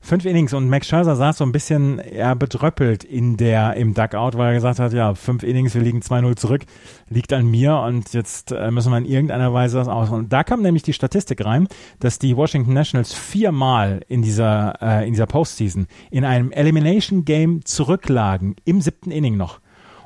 [0.00, 4.36] fünf Innings und Max Scherzer saß so ein bisschen ja, bedröppelt in der, im Duckout,
[4.36, 6.62] weil er gesagt hat, ja, fünf Innings, wir liegen 2-0 zurück,
[7.08, 10.10] liegt an mir und jetzt äh, müssen wir in irgendeiner Weise das aus.
[10.10, 15.06] Und da kam nämlich die Statistik rein, dass die Washington Nationals viermal in dieser, äh,
[15.06, 19.60] in dieser Postseason in einem Elimination Game zurücklagen, im siebten Inning noch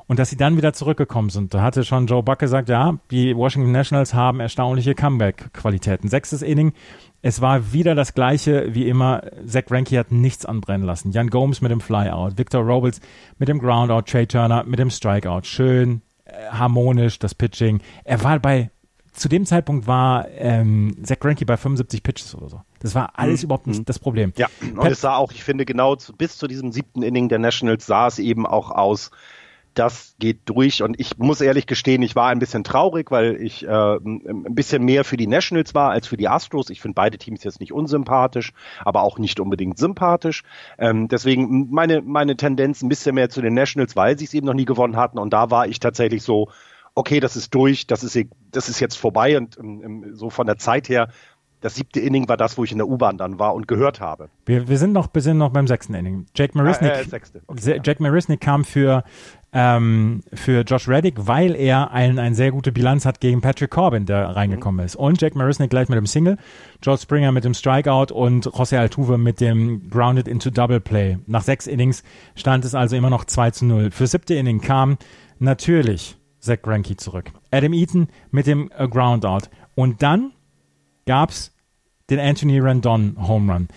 [0.07, 1.53] und dass sie dann wieder zurückgekommen sind.
[1.53, 6.09] Da hatte schon Joe Buck gesagt, ja, die Washington Nationals haben erstaunliche Comeback-Qualitäten.
[6.09, 6.73] Sechstes Inning,
[7.21, 9.23] es war wieder das gleiche wie immer.
[9.45, 11.11] Zach Ranky hat nichts anbrennen lassen.
[11.11, 13.01] Jan Gomes mit dem Flyout, Victor Robles
[13.39, 15.41] mit dem Groundout, Trey Turner mit dem Strikeout.
[15.43, 17.81] Schön, äh, harmonisch, das Pitching.
[18.03, 18.69] Er war bei,
[19.13, 22.61] zu dem Zeitpunkt war ähm, Zach Ranky bei 75 Pitches oder so.
[22.79, 23.45] Das war alles mhm.
[23.45, 23.85] überhaupt nicht mhm.
[23.85, 24.33] das Problem.
[24.37, 27.29] Ja, und Pat es sah auch, ich finde, genau zu, bis zu diesem siebten Inning
[27.29, 29.09] der Nationals sah es eben auch aus,
[29.75, 30.81] das geht durch.
[30.81, 34.83] Und ich muss ehrlich gestehen, ich war ein bisschen traurig, weil ich äh, ein bisschen
[34.83, 36.69] mehr für die Nationals war als für die Astros.
[36.69, 40.43] Ich finde beide Teams jetzt nicht unsympathisch, aber auch nicht unbedingt sympathisch.
[40.77, 44.47] Ähm, deswegen meine, meine Tendenz ein bisschen mehr zu den Nationals, weil sie es eben
[44.47, 45.19] noch nie gewonnen hatten.
[45.19, 46.49] Und da war ich tatsächlich so,
[46.95, 48.17] okay, das ist durch, das ist,
[48.51, 51.09] das ist jetzt vorbei und um, um, so von der Zeit her
[51.65, 54.29] das siebte Inning war das, wo ich in der U-Bahn dann war und gehört habe.
[54.45, 56.27] Wir, wir sind noch, wir sind noch beim sechsten Inning.
[56.35, 59.03] Jack Marisnik, ah, äh, okay, Jack Marisnik kam für
[59.57, 64.05] ähm, für Josh Reddick, weil er ein, eine sehr gute Bilanz hat gegen Patrick Corbin,
[64.05, 64.85] der reingekommen mhm.
[64.85, 64.97] ist.
[64.97, 66.37] Und Jack Marisnik gleich mit dem Single,
[66.81, 71.19] George Springer mit dem Strikeout und José Altuve mit dem Grounded into Double Play.
[71.25, 72.03] Nach sechs Innings
[72.35, 73.91] stand es also immer noch 2 zu 0.
[73.91, 74.97] Für siebte Inning kam
[75.39, 77.31] natürlich Zach Greinke zurück.
[77.49, 79.47] Adam Eaton mit dem äh, Groundout.
[79.73, 80.33] Und dann
[81.05, 81.53] gab's
[82.09, 83.67] den Anthony Randon Home Run.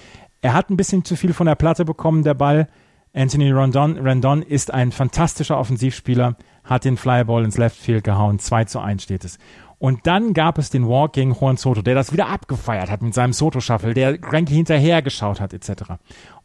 [0.43, 2.69] Er hat ein bisschen zu viel von der Platte bekommen, der Ball.
[3.19, 8.67] Anthony Rondon, Rondon ist ein fantastischer Offensivspieler, hat den Flyball ins Left Field gehauen, 2
[8.67, 9.39] zu 1 steht es.
[9.81, 13.15] Und dann gab es den Walk gegen Juan Soto, der das wieder abgefeiert hat mit
[13.15, 15.95] seinem Soto-Shuffle, der Granke hinterhergeschaut hat, etc.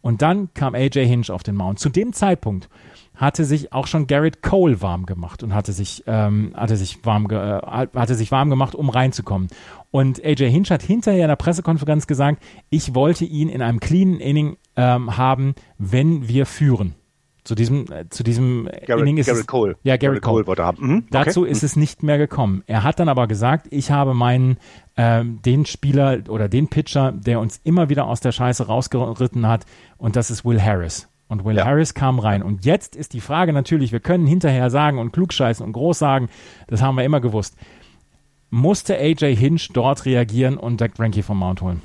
[0.02, 1.78] Und dann kam AJ Hinch auf den Mount.
[1.78, 2.70] Zu dem Zeitpunkt
[3.16, 7.28] hatte sich auch schon Garrett Cole warm gemacht und hatte sich, ähm, hatte sich warm,
[7.28, 9.48] ge äh, hatte sich warm gemacht, um reinzukommen.
[9.92, 14.20] Und AJ Hinch hat hinterher in der Pressekonferenz gesagt, ich wollte ihn in einem cleanen
[14.20, 16.96] Inning ähm, haben, wenn wir führen.
[17.44, 19.76] Zu diesem, äh, zu diesem Garrett, Inning ist Garrett es, Cole.
[19.84, 20.48] Ja, Garrett, Garrett Cole.
[20.48, 20.88] wollte haben.
[20.88, 21.08] Mhm, okay.
[21.12, 21.66] Dazu ist mhm.
[21.66, 22.64] es nicht mehr gekommen.
[22.68, 24.58] Er hat dann aber gesagt, ich habe meinen,
[24.96, 29.66] ähm, den Spieler oder den Pitcher, der uns immer wieder aus der Scheiße rausgeritten hat,
[29.98, 31.10] und das ist Will Harris.
[31.28, 31.66] Und Will ja.
[31.66, 32.44] Harris kam rein.
[32.44, 36.30] Und jetzt ist die Frage natürlich, wir können hinterher sagen und klugscheißen und groß sagen,
[36.68, 37.58] das haben wir immer gewusst.
[38.52, 41.82] Musste AJ Hinch dort reagieren und Jack Frankie vom Mount holen?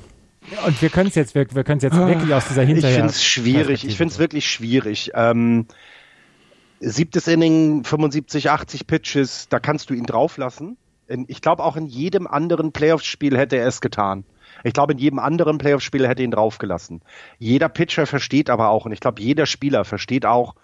[0.66, 2.90] Und wir können es jetzt, wir, wir können jetzt wirklich aus dieser Hinterher.
[2.90, 3.84] Ich finde es schwierig.
[3.84, 5.10] Ich finde es wirklich schwierig.
[5.14, 5.66] Ähm,
[6.80, 10.76] siebtes Inning, 75, 80 Pitches, da kannst du ihn drauflassen.
[11.26, 14.24] Ich glaube, auch in jedem anderen Playoff-Spiel hätte er es getan.
[14.64, 17.00] Ich glaube, in jedem anderen Playoff-Spiel hätte er ihn draufgelassen.
[17.38, 20.54] Jeder Pitcher versteht aber auch, und ich glaube, jeder Spieler versteht auch,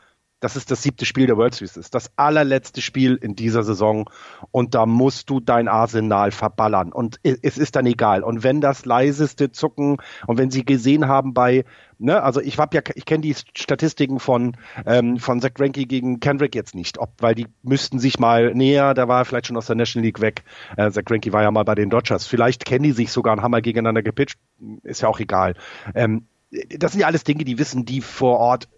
[0.41, 1.77] das ist das siebte Spiel der World Series.
[1.77, 4.11] ist das allerletzte Spiel in dieser Saison
[4.51, 8.23] und da musst du dein Arsenal verballern und es ist dann egal.
[8.23, 11.65] Und wenn das leiseste Zucken und wenn sie gesehen haben bei,
[11.99, 16.21] ne, also ich hab ja, ich kenne die Statistiken von ähm, von Zach Greinke gegen
[16.21, 19.57] Kendrick jetzt nicht, ob weil die müssten sich mal näher, da war er vielleicht schon
[19.57, 20.45] aus der National League weg.
[20.77, 22.27] Äh, Zach Greinke war ja mal bei den Dodgers.
[22.27, 24.39] Vielleicht kennen die sich sogar und haben mal gegeneinander gepitcht,
[24.83, 25.55] ist ja auch egal.
[25.95, 26.27] Ähm,
[26.69, 28.69] das sind ja alles Dinge, die wissen die vor Ort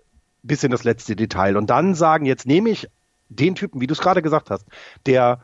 [0.46, 1.56] bis in das letzte Detail.
[1.56, 2.88] Und dann sagen, jetzt nehme ich
[3.28, 4.66] den Typen, wie du es gerade gesagt hast,
[5.06, 5.40] der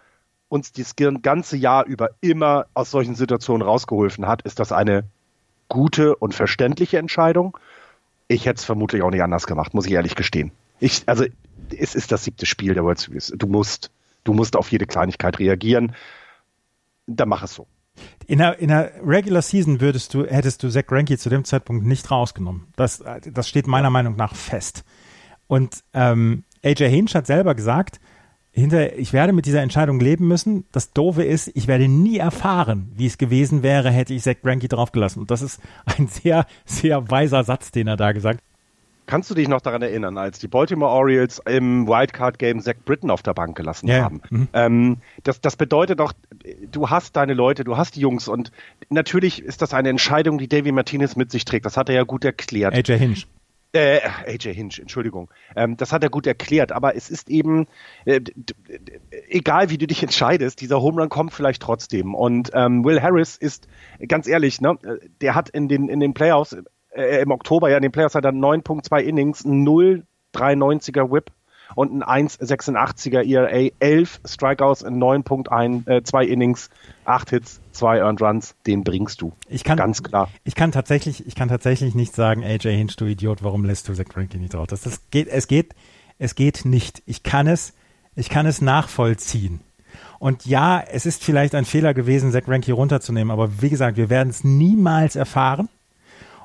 [0.49, 5.05] uns das ganze Jahr über immer aus solchen Situationen rausgeholfen hat, ist das eine
[5.69, 7.57] gute und verständliche Entscheidung.
[8.29, 10.53] Ich hätte es vermutlich auch nicht anders gemacht, muss ich ehrlich gestehen.
[10.79, 11.25] Ich, also,
[11.77, 13.33] es ist das siebte Spiel der World Series.
[13.35, 13.91] Du musst,
[14.25, 15.95] du musst auf jede Kleinigkeit reagieren.
[17.07, 17.67] Dann mach es so.
[18.27, 21.87] In der, in der Regular Season würdest du, hättest du Zach Greinke zu dem Zeitpunkt
[21.87, 22.69] nicht rausgenommen.
[22.77, 24.85] Das, das steht meiner Meinung nach fest.
[25.49, 28.01] Und ähm, AJ Hinch hat selber gesagt,
[28.53, 30.65] hinter, ich werde mit dieser Entscheidung leben müssen.
[30.73, 34.69] Das Doofe ist, ich werde nie erfahren, wie es gewesen wäre, hätte ich Zach Greinke
[34.69, 35.21] draufgelassen.
[35.21, 38.52] Und das ist ein sehr, sehr weiser Satz, den er da gesagt hat.
[39.07, 43.23] Kannst du dich noch daran erinnern, als die Baltimore Orioles im Wildcard-Game Zach Britton auf
[43.23, 44.05] der Bank gelassen yeah.
[44.05, 44.23] haben?
[44.31, 44.49] Mhm.
[44.53, 46.13] Ähm, das, das bedeutet doch,
[46.71, 48.53] du hast deine Leute, du hast die Jungs und
[48.91, 51.67] natürlich ist das eine Entscheidung, die Davy Martinez mit sich trägt.
[51.67, 52.75] Das hat er ja gut erklärt.
[52.75, 53.27] AJ Hinch.
[53.75, 55.31] Äh, AJ Hinch, Entschuldigung.
[55.57, 57.67] Ähm, das hat er gut erklärt, aber es ist eben,
[58.05, 58.21] äh,
[59.29, 62.15] egal wie du dich entscheidest, dieser Home Run kommt vielleicht trotzdem.
[62.15, 63.69] Und ähm, Will Harris ist,
[64.07, 64.77] ganz ehrlich, ne,
[65.23, 66.55] der hat in den, in den Playoffs
[66.95, 71.31] äh, im Oktober ja in den Playoffs hat er 9.2 Innings, 0,93er Whip
[71.75, 76.71] und ein 1,86er ERA, 11 Strikeouts in 9.2 äh, Innings,
[77.05, 79.33] 8 Hits, 2 Earned Runs, den bringst du.
[79.49, 80.29] Ich kann, ganz klar.
[80.45, 83.95] Ich kann tatsächlich, ich kann tatsächlich nicht sagen, AJ Hinch, du Idiot, warum lässt du
[83.95, 84.67] Zach Greinke nicht drauf?
[84.67, 85.75] Das, das geht, es geht,
[86.19, 87.03] es geht nicht.
[87.07, 87.73] Ich kann es,
[88.15, 89.61] ich kann es nachvollziehen.
[90.19, 94.11] Und ja, es ist vielleicht ein Fehler gewesen, Zach Greinke runterzunehmen, aber wie gesagt, wir
[94.11, 95.69] werden es niemals erfahren.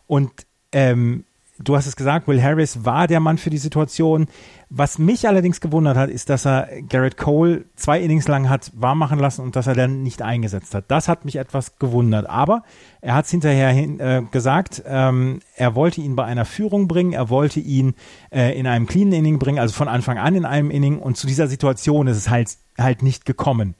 [0.07, 0.31] Und
[0.71, 1.25] ähm,
[1.59, 4.27] du hast es gesagt, Will Harris war der Mann für die Situation.
[4.69, 8.99] Was mich allerdings gewundert hat, ist, dass er Garrett Cole zwei Innings lang hat warm
[8.99, 10.85] machen lassen und dass er dann nicht eingesetzt hat.
[10.89, 12.29] Das hat mich etwas gewundert.
[12.29, 12.63] Aber
[13.01, 17.13] er hat es hinterher hin, äh, gesagt, ähm, er wollte ihn bei einer Führung bringen,
[17.13, 17.95] er wollte ihn
[18.29, 20.99] äh, in einem cleanen Inning bringen, also von Anfang an in einem Inning.
[20.99, 23.75] Und zu dieser Situation ist es halt, halt nicht gekommen.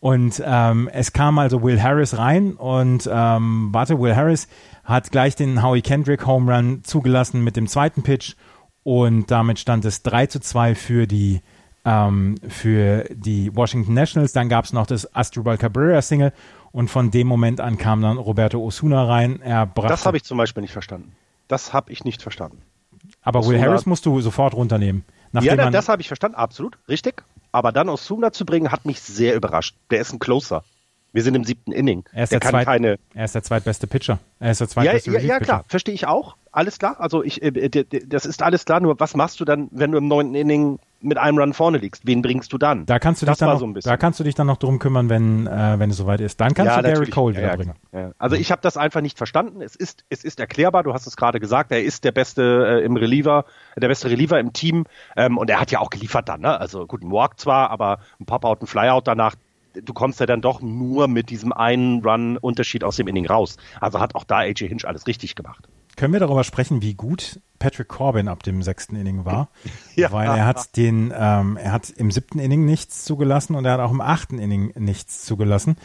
[0.00, 4.48] Und ähm, es kam also Will Harris rein und ähm, warte, Will Harris
[4.84, 8.34] hat gleich den Howie Kendrick Home Run zugelassen mit dem zweiten Pitch
[8.82, 11.40] und damit stand es 3 zu 2 für die
[11.84, 14.32] ähm, für die Washington Nationals.
[14.32, 16.32] Dann gab es noch das Astrobal Cabrera Single
[16.72, 19.40] und von dem Moment an kam dann Roberto Osuna rein.
[19.40, 21.12] Er das habe ich zum Beispiel nicht verstanden.
[21.48, 22.60] Das habe ich nicht verstanden.
[23.22, 25.04] Aber Osuna, Will Harris musst du sofort runternehmen.
[25.32, 27.24] Ja, das habe ich verstanden, absolut, richtig.
[27.56, 29.76] Aber dann Osuna zu bringen, hat mich sehr überrascht.
[29.90, 30.62] Der ist ein Closer.
[31.16, 32.04] Wir sind im siebten Inning.
[32.12, 32.98] Er ist der, der, zweit, keine...
[33.14, 34.18] er ist der zweitbeste Pitcher.
[34.38, 36.36] Er ist der zweitbeste Ja, ja, ja klar, verstehe ich auch.
[36.52, 36.96] Alles klar.
[37.00, 37.70] Also ich, äh,
[38.06, 38.80] das ist alles klar.
[38.80, 42.06] Nur was machst du dann, wenn du im neunten Inning mit einem Run vorne liegst?
[42.06, 42.84] Wen bringst du dann?
[42.84, 45.08] Da kannst du dich, dann noch, so da kannst du dich dann noch drum kümmern,
[45.08, 46.38] wenn, äh, wenn es soweit ist.
[46.38, 47.74] Dann kannst ja, du Derek Cole wieder bringen.
[48.18, 49.62] Also ich habe das einfach nicht verstanden.
[49.62, 50.82] Es ist, es ist erklärbar.
[50.82, 51.72] Du hast es gerade gesagt.
[51.72, 54.84] Er ist der beste äh, im Reliever, der beste Reliever im Team.
[55.16, 56.42] Ähm, und er hat ja auch geliefert dann.
[56.42, 56.60] Ne?
[56.60, 59.34] Also gut, ein Walk zwar, aber ein Pop-out, ein Flyout danach
[59.82, 63.56] du kommst ja dann doch nur mit diesem einen Run-Unterschied aus dem Inning raus.
[63.80, 65.68] Also hat auch da AJ Hinch alles richtig gemacht.
[65.96, 69.48] Können wir darüber sprechen, wie gut Patrick Corbin ab dem sechsten Inning war?
[69.94, 70.12] ja.
[70.12, 73.80] Weil er hat den, ähm, er hat im siebten Inning nichts zugelassen und er hat
[73.80, 75.76] auch im achten Inning nichts zugelassen.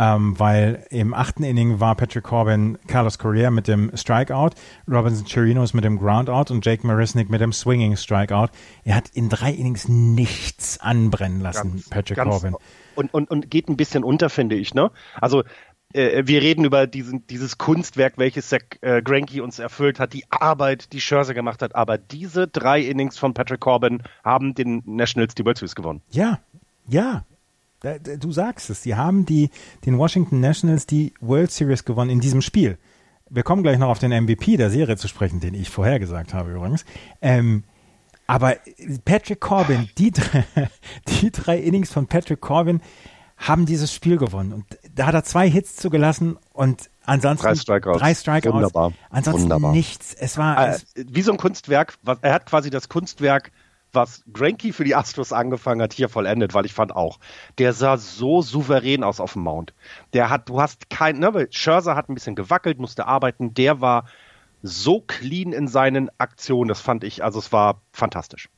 [0.00, 4.52] Ähm, weil im achten Inning war Patrick Corbin Carlos Correa mit dem Strikeout,
[4.88, 8.48] Robinson Chirinos mit dem Groundout und Jake Marisnik mit dem Swinging Strikeout.
[8.84, 12.56] Er hat in drei Innings nichts anbrennen lassen, ganz, Patrick ganz Corbin
[12.94, 14.74] und, und, und geht ein bisschen unter, finde ich.
[14.74, 14.90] Ne?
[15.20, 15.42] Also
[15.92, 20.24] äh, wir reden über diesen, dieses Kunstwerk, welches Zach äh, Granke uns erfüllt hat, die
[20.30, 21.74] Arbeit, die Scherzer gemacht hat.
[21.74, 26.02] Aber diese drei Innings von Patrick Corbin haben den Nationals die World Series gewonnen.
[26.10, 26.40] Ja,
[26.88, 27.24] ja.
[27.80, 28.82] Du sagst es.
[28.82, 29.50] Sie haben die,
[29.86, 32.78] den Washington Nationals die World Series gewonnen in diesem Spiel.
[33.30, 36.52] Wir kommen gleich noch auf den MVP der Serie zu sprechen, den ich vorhergesagt habe
[36.52, 36.84] übrigens.
[37.22, 37.64] Ähm,
[38.26, 38.56] aber
[39.04, 40.44] Patrick Corbin, die drei,
[41.08, 42.80] die drei Innings von Patrick Corbin
[43.40, 44.52] haben dieses Spiel gewonnen.
[44.52, 47.98] Und da hat er zwei Hits zugelassen und ansonsten drei Strikeouts.
[47.98, 48.54] Drei Strikeouts.
[48.54, 48.92] Wunderbar.
[49.08, 49.72] Ansonsten Wunderbar.
[49.72, 50.14] nichts.
[50.14, 51.94] Es war äh, wie so ein Kunstwerk.
[52.20, 53.50] Er hat quasi das Kunstwerk,
[53.92, 57.18] was Granky für die Astros angefangen hat, hier vollendet, weil ich fand auch,
[57.58, 59.74] der sah so souverän aus auf dem Mount.
[60.12, 63.54] Der hat, du hast kein, ne, Scherzer hat ein bisschen gewackelt, musste arbeiten.
[63.54, 64.04] Der war
[64.62, 66.68] so clean in seinen Aktionen.
[66.68, 68.48] Das fand ich, also es war fantastisch.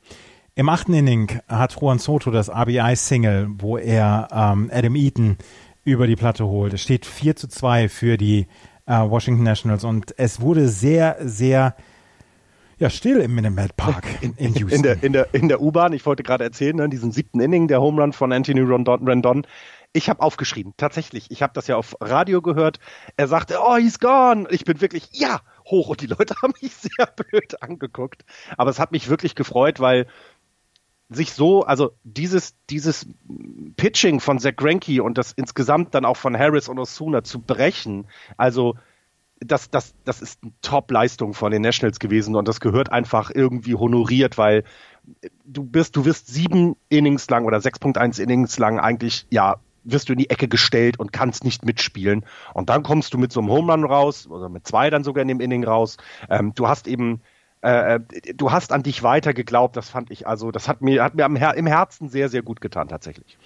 [0.55, 5.39] Im achten Inning hat Juan Soto das RBI-Single, wo er ähm, Adam Eaton
[5.85, 6.75] über die Platte holt.
[6.75, 8.47] Es steht 4 zu 2 für die
[8.87, 11.75] äh, Washington Nationals und es wurde sehr, sehr
[12.83, 14.79] ja, still im Minute Park in, in, Houston.
[14.79, 17.69] In der, in der, in der U-Bahn, ich wollte gerade erzählen, ne, diesen siebten Inning,
[17.69, 19.47] der Home Run von Anthony Rondon, Rendon.
[19.93, 21.31] Ich habe aufgeschrieben, tatsächlich.
[21.31, 22.81] Ich habe das ja auf Radio gehört.
[23.17, 24.49] Er sagte, oh, he's gone.
[24.51, 28.25] Ich bin wirklich, ja, hoch und die Leute haben mich sehr blöd angeguckt.
[28.57, 30.09] Aber es hat mich wirklich gefreut, weil
[31.09, 33.07] sich so, also dieses, dieses
[33.77, 38.09] Pitching von Zach Greinke und das insgesamt dann auch von Harris und Osuna zu brechen,
[38.37, 38.75] also
[39.45, 43.75] das, das, das ist eine Top-Leistung von den Nationals gewesen und das gehört einfach irgendwie
[43.75, 44.65] honoriert, weil
[45.45, 50.13] du bist, du wirst sieben Innings lang oder 6.1 Innings lang eigentlich, ja, wirst du
[50.13, 52.25] in die Ecke gestellt und kannst nicht mitspielen.
[52.55, 55.23] Und dann kommst du mit so einem Home Run raus, oder mit zwei dann sogar
[55.23, 55.97] in dem Inning raus.
[56.31, 57.21] Ähm, du hast eben
[57.63, 58.01] äh, äh,
[58.35, 61.29] du hast an dich weiter geglaubt, das fand ich, also das hat mir, hat mir
[61.39, 63.39] Her im Herzen sehr, sehr gut getan, tatsächlich.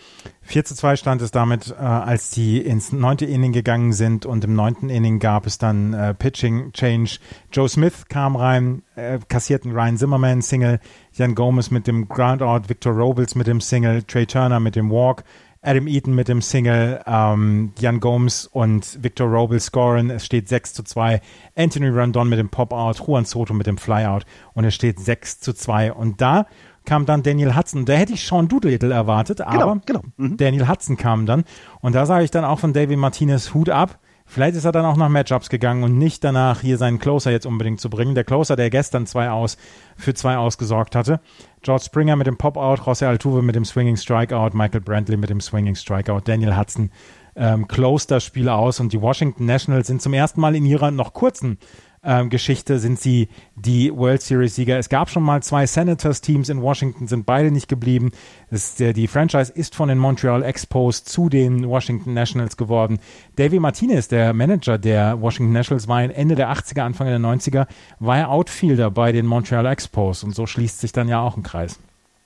[0.43, 4.45] 4 zu 2 stand es damit, äh, als die ins neunte Inning gegangen sind und
[4.45, 7.19] im neunten Inning gab es dann äh, Pitching Change.
[7.53, 10.81] Joe Smith kam rein, äh, kassierten Ryan Zimmerman Single,
[11.13, 15.25] Jan Gomez mit dem Groundout, Victor Robles mit dem Single, Trey Turner mit dem Walk,
[15.67, 20.11] Adam Eaton mit dem Single, ähm, Jan Gomes und Victor Robles scoren.
[20.11, 21.21] Es steht 6 zu 2.
[21.57, 24.25] Anthony Rondon mit dem Pop-Out, Juan Soto mit dem Flyout
[24.55, 25.93] und es steht 6 zu 2.
[25.93, 26.47] Und da
[26.85, 27.85] kam dann Daniel Hudson.
[27.85, 30.03] Da hätte ich Sean Doolittle erwartet, genau, aber genau, genau.
[30.17, 30.37] Mhm.
[30.37, 31.43] Daniel Hudson kam dann.
[31.81, 33.99] Und da sage ich dann auch von David Martinez Hut ab.
[34.27, 37.47] Vielleicht ist er dann auch nach Matchups gegangen und nicht danach hier seinen Closer jetzt
[37.47, 38.15] unbedingt zu bringen.
[38.15, 39.57] Der Closer, der gestern zwei aus,
[39.97, 41.21] für zwei ausgesorgt hatte.
[41.63, 45.41] George Springer mit dem Pop-Out, José Altuve mit dem Swinging Strikeout, Michael Brantley mit dem
[45.41, 46.91] Swinging Strikeout, Daniel Hudson
[47.37, 50.91] ähm, closed das Spiel aus und die Washington Nationals sind zum ersten Mal in ihrer
[50.91, 51.59] noch kurzen
[52.07, 54.79] ähm, Geschichte sind sie die World Series Sieger.
[54.79, 58.13] Es gab schon mal zwei Senators Teams in Washington, sind beide nicht geblieben.
[58.51, 63.01] Das, der, die Franchise ist von den Montreal Expos zu den Washington Nationals geworden.
[63.35, 67.67] Davey Martinez, der Manager der Washington Nationals, war Ende der 80er, Anfang der 90er,
[67.99, 71.43] war er Outfielder bei den Montreal Expos und so schließt sich dann ja auch ein
[71.43, 71.79] Kreis.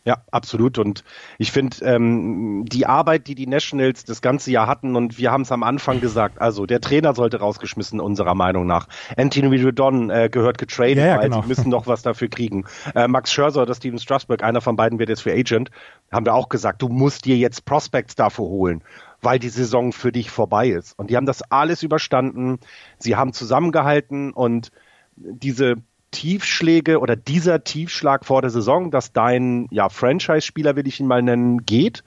[0.05, 0.79] Ja, absolut.
[0.79, 1.05] Und
[1.37, 5.43] ich finde, ähm, die Arbeit, die die Nationals das ganze Jahr hatten, und wir haben
[5.43, 8.89] es am Anfang gesagt, also der Trainer sollte rausgeschmissen, unserer Meinung nach.
[9.19, 11.43] Anthony Redon äh, gehört getradet, ja, ja, weil genau.
[11.43, 12.65] sie müssen noch was dafür kriegen.
[12.95, 15.71] Äh, Max Scherzer oder Steven Strasburg, einer von beiden wird jetzt für Agent,
[16.11, 18.83] haben wir auch gesagt, du musst dir jetzt Prospects dafür holen.
[19.23, 20.99] weil die Saison für dich vorbei ist.
[20.99, 22.59] Und die haben das alles überstanden.
[22.99, 24.71] Sie haben zusammengehalten und
[25.17, 25.77] diese
[26.11, 31.23] Tiefschläge oder dieser Tiefschlag vor der Saison, dass dein ja, Franchise-Spieler, will ich ihn mal
[31.23, 32.05] nennen, geht,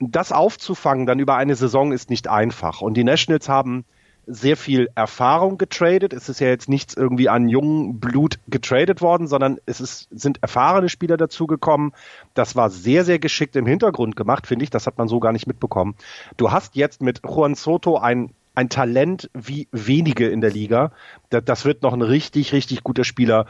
[0.00, 2.80] das aufzufangen dann über eine Saison ist nicht einfach.
[2.80, 3.84] Und die Nationals haben
[4.26, 6.12] sehr viel Erfahrung getradet.
[6.12, 10.42] Es ist ja jetzt nichts irgendwie an jungen Blut getradet worden, sondern es ist, sind
[10.42, 11.92] erfahrene Spieler dazugekommen.
[12.32, 14.70] Das war sehr, sehr geschickt im Hintergrund gemacht, finde ich.
[14.70, 15.94] Das hat man so gar nicht mitbekommen.
[16.36, 20.92] Du hast jetzt mit Juan Soto ein ein Talent wie wenige in der Liga.
[21.30, 23.46] Das wird noch ein richtig, richtig guter Spieler.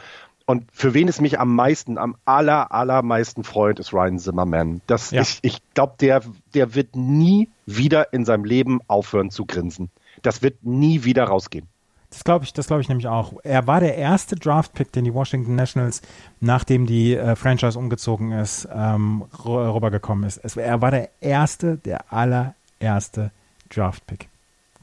[0.46, 4.82] Und für wen es mich am meisten, am aller, allermeisten freut, ist Ryan Zimmerman.
[4.86, 5.22] Das, ja.
[5.22, 9.90] Ich, ich glaube, der, der wird nie wieder in seinem Leben aufhören zu grinsen.
[10.22, 11.66] Das wird nie wieder rausgehen.
[12.10, 13.32] Das glaube ich, das glaube ich nämlich auch.
[13.42, 16.00] Er war der erste Draft-Pick, den die Washington Nationals,
[16.40, 20.38] nachdem die äh, Franchise umgezogen ist, ähm, rübergekommen ist.
[20.44, 23.32] Es, er war der erste, der allererste
[23.70, 24.28] Draft-Pick.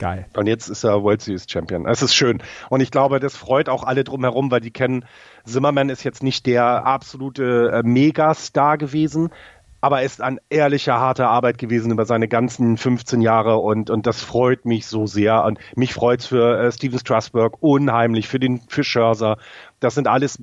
[0.01, 0.25] Geil.
[0.35, 1.85] Und jetzt ist er World Series Champion.
[1.85, 2.41] Es ist schön.
[2.71, 5.05] Und ich glaube, das freut auch alle drumherum, weil die kennen,
[5.45, 9.29] Zimmerman ist jetzt nicht der absolute äh, Megastar gewesen,
[9.79, 14.07] aber er ist ein ehrlicher, harter Arbeit gewesen über seine ganzen 15 Jahre und, und
[14.07, 15.43] das freut mich so sehr.
[15.43, 19.37] Und mich freut es für äh, Steven Strasberg unheimlich, für den für Scherzer.
[19.81, 20.41] Das sind alles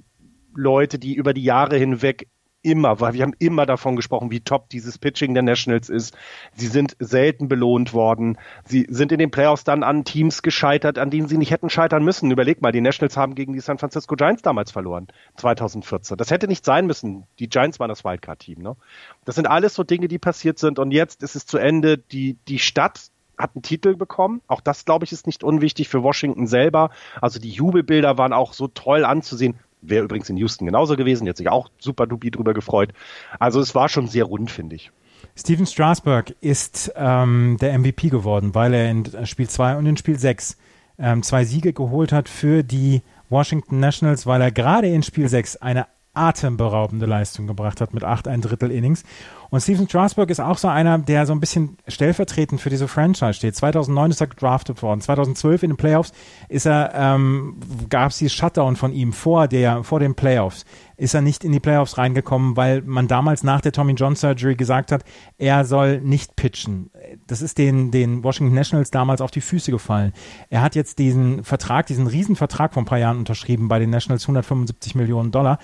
[0.55, 2.29] Leute, die über die Jahre hinweg
[2.63, 6.17] immer, weil wir haben immer davon gesprochen, wie top dieses Pitching der Nationals ist.
[6.55, 8.39] Sie sind selten belohnt worden.
[8.65, 12.05] Sie sind in den Playoffs dann an Teams gescheitert, an denen sie nicht hätten scheitern
[12.05, 12.31] müssen.
[12.31, 16.17] Überleg mal, die Nationals haben gegen die San Francisco Giants damals verloren, 2014.
[16.17, 17.25] Das hätte nicht sein müssen.
[17.39, 18.61] Die Giants waren das Wildcard-Team.
[18.61, 18.77] Ne?
[19.25, 20.79] Das sind alles so Dinge, die passiert sind.
[20.79, 21.99] Und jetzt ist es zu Ende.
[21.99, 24.43] Die, die Stadt hat einen Titel bekommen.
[24.49, 26.91] Auch das, glaube ich, ist nicht unwichtig für Washington selber.
[27.21, 29.59] Also die Jubelbilder waren auch so toll anzusehen.
[29.81, 32.93] Wäre übrigens in Houston genauso gewesen, jetzt sich auch super dupi drüber gefreut.
[33.39, 34.91] Also es war schon sehr rund, finde ich.
[35.37, 40.19] Steven Strasberg ist ähm, der MVP geworden, weil er in Spiel 2 und in Spiel
[40.19, 40.57] 6
[40.99, 45.57] ähm, zwei Siege geholt hat für die Washington Nationals, weil er gerade in Spiel 6
[45.57, 49.05] eine atemberaubende Leistung gebracht hat mit acht ein Drittel Innings.
[49.51, 53.35] Und Steven Strasburg ist auch so einer, der so ein bisschen stellvertretend für diese Franchise
[53.35, 53.57] steht.
[53.57, 55.01] 2009 ist er gedraftet worden.
[55.01, 56.13] 2012 in den Playoffs
[56.49, 57.57] ist er, ähm,
[57.89, 60.65] gab es dieses Shutdown von ihm vor der, vor den Playoffs.
[60.97, 64.57] Ist er nicht in die Playoffs reingekommen, weil man damals nach der Tommy John Surgery
[64.57, 65.05] gesagt hat,
[65.39, 66.91] er soll nicht pitchen.
[67.27, 70.13] Das ist den, den Washington Nationals damals auf die Füße gefallen.
[70.51, 74.25] Er hat jetzt diesen Vertrag, diesen Riesenvertrag vor ein paar Jahren unterschrieben bei den Nationals,
[74.25, 75.59] 175 Millionen Dollar.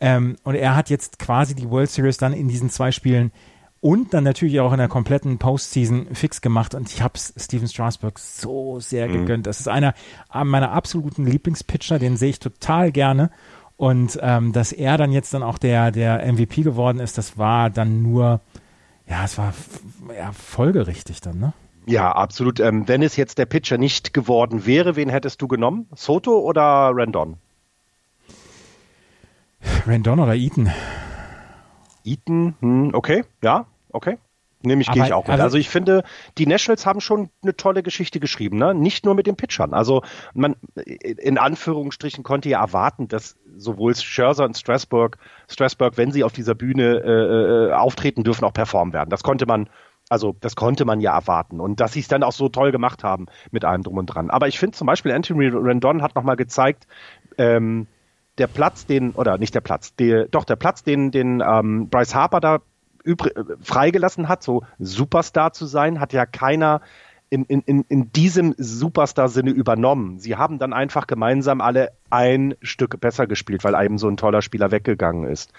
[0.00, 3.29] Ähm, und er hat jetzt quasi die World Series dann in diesen zwei Spielen
[3.80, 6.74] und dann natürlich auch in der kompletten Postseason fix gemacht.
[6.74, 9.12] Und ich habe Steven Strasburg so sehr mhm.
[9.12, 9.46] gegönnt.
[9.46, 9.94] Das ist einer
[10.32, 13.30] meiner absoluten Lieblingspitcher, den sehe ich total gerne.
[13.76, 17.70] Und ähm, dass er dann jetzt dann auch der, der MVP geworden ist, das war
[17.70, 18.40] dann nur,
[19.08, 19.54] ja, es war
[20.14, 21.52] ja, folgerichtig dann, ne?
[21.86, 22.60] Ja, absolut.
[22.60, 25.86] Ähm, wenn es jetzt der Pitcher nicht geworden wäre, wen hättest du genommen?
[25.96, 27.38] Soto oder Randon?
[29.86, 30.70] Randon oder Eaton?
[32.04, 34.18] Eaton, hm, okay, ja, okay.
[34.62, 35.30] Nämlich gehe ich auch mit.
[35.30, 36.04] Also, also, ich finde,
[36.36, 38.74] die Nationals haben schon eine tolle Geschichte geschrieben, ne?
[38.74, 39.72] Nicht nur mit den Pitchern.
[39.72, 40.02] Also
[40.34, 45.16] man in Anführungsstrichen konnte ja erwarten, dass sowohl Scherzer und Strasburg,
[45.48, 49.08] Strasburg, wenn sie auf dieser Bühne äh, äh, auftreten dürfen, auch performen werden.
[49.08, 49.70] Das konnte man,
[50.10, 51.58] also das konnte man ja erwarten.
[51.58, 54.28] Und dass sie es dann auch so toll gemacht haben mit allem drum und dran.
[54.28, 56.86] Aber ich finde zum Beispiel Anthony Rendon hat nochmal gezeigt,
[57.38, 57.86] ähm,
[58.36, 62.14] der Platz, den, oder nicht der Platz, die, doch der Platz, den, den ähm, Bryce
[62.14, 62.58] Harper da
[63.62, 66.80] freigelassen hat, so Superstar zu sein, hat ja keiner
[67.30, 70.18] in, in, in diesem Superstar-Sinne übernommen.
[70.18, 74.42] Sie haben dann einfach gemeinsam alle ein Stück besser gespielt, weil eben so ein toller
[74.42, 75.52] Spieler weggegangen ist.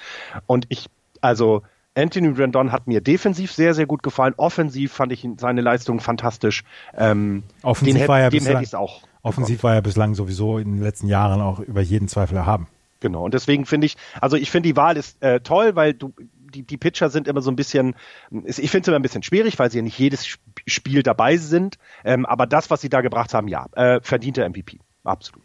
[0.48, 0.88] Und ich,
[1.22, 1.62] also
[1.96, 4.34] Anthony Rendon hat mir defensiv sehr, sehr gut gefallen.
[4.36, 6.64] Offensiv fand ich seine Leistung fantastisch.
[6.94, 10.82] Ähm, Offensiv den, war ja dem es auch Offensiv war er bislang sowieso in den
[10.82, 12.68] letzten Jahren auch über jeden Zweifel erhaben.
[13.02, 16.14] Genau, und deswegen finde ich, also ich finde die Wahl ist äh, toll, weil du,
[16.52, 17.96] die, die Pitcher sind immer so ein bisschen,
[18.30, 20.38] ich finde es immer ein bisschen schwierig, weil sie ja nicht jedes
[20.68, 24.80] Spiel dabei sind, ähm, aber das, was sie da gebracht haben, ja, äh, verdiente MVP,
[25.04, 25.44] absolut.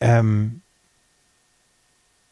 [0.00, 0.62] Ähm,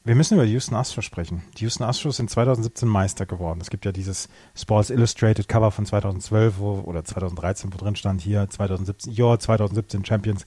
[0.09, 1.42] wir müssen über die Houston Astros sprechen.
[1.59, 3.61] Die Houston Astros sind 2017 Meister geworden.
[3.61, 8.22] Es gibt ja dieses Sports Illustrated Cover von 2012 wo, oder 2013, wo drin stand
[8.22, 10.46] hier 2017, ja, 2017 Champions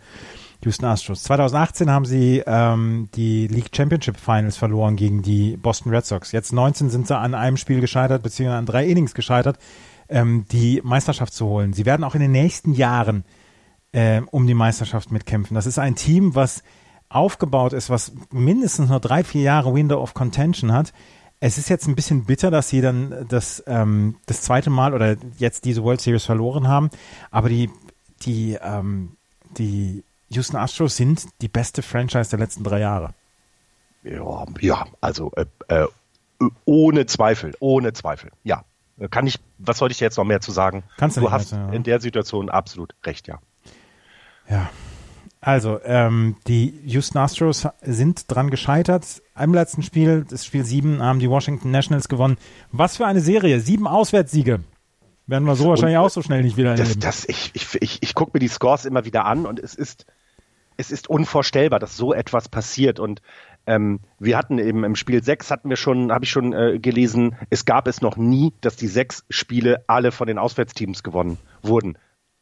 [0.65, 1.23] Houston Astros.
[1.23, 6.31] 2018 haben sie ähm, die League Championship Finals verloren gegen die Boston Red Sox.
[6.31, 9.57] Jetzt 19 sind sie an einem Spiel gescheitert, beziehungsweise an drei Innings gescheitert,
[10.09, 11.73] ähm, die Meisterschaft zu holen.
[11.73, 13.23] Sie werden auch in den nächsten Jahren
[13.91, 15.55] äh, um die Meisterschaft mitkämpfen.
[15.55, 16.63] Das ist ein Team, was
[17.09, 20.93] aufgebaut ist, was mindestens nur drei, vier Jahre Window of Contention hat,
[21.43, 25.17] Es ist jetzt ein bisschen bitter, dass sie dann das, ähm, das zweite Mal oder
[25.37, 26.91] jetzt diese World Series verloren haben,
[27.31, 27.69] aber die,
[28.21, 29.17] die, ähm,
[29.57, 33.13] die Houston Astros sind die beste Franchise der letzten drei Jahre.
[34.03, 35.87] Ja, ja also äh, äh,
[36.65, 38.63] ohne Zweifel, ohne Zweifel, ja.
[39.09, 40.83] Kann ich, was sollte ich jetzt noch mehr zu sagen?
[40.97, 41.73] Kannst du du hast mehr, ja.
[41.73, 43.39] in der Situation absolut recht, ja.
[44.47, 44.69] Ja.
[45.39, 49.23] Also, ähm, die Houston Astros sind dran gescheitert.
[49.39, 52.37] Im letzten Spiel, das Spiel 7, haben die Washington Nationals gewonnen.
[52.71, 53.59] Was für eine Serie.
[53.59, 54.59] Sieben Auswärtssiege.
[55.25, 56.99] Werden wir so wahrscheinlich und, auch so schnell nicht wieder erleben.
[56.99, 59.73] Das, das, ich ich, ich, ich gucke mir die Scores immer wieder an und es
[59.73, 60.05] ist,
[60.81, 62.99] es ist unvorstellbar, dass so etwas passiert.
[62.99, 63.21] Und
[63.65, 67.35] ähm, wir hatten eben im Spiel 6 hatten wir schon, habe ich schon äh, gelesen,
[67.49, 71.97] es gab es noch nie, dass die sechs Spiele alle von den Auswärtsteams gewonnen wurden.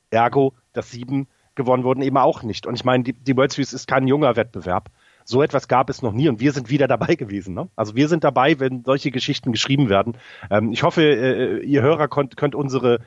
[0.10, 2.66] Ergo, dass sieben gewonnen wurden, eben auch nicht.
[2.66, 4.90] Und ich meine, die, die World Series ist kein junger Wettbewerb.
[5.26, 7.54] So etwas gab es noch nie und wir sind wieder dabei gewesen.
[7.54, 7.68] Ne?
[7.76, 10.18] Also wir sind dabei, wenn solche Geschichten geschrieben werden.
[10.50, 13.02] Ähm, ich hoffe, äh, ihr Hörer könnt, könnt unsere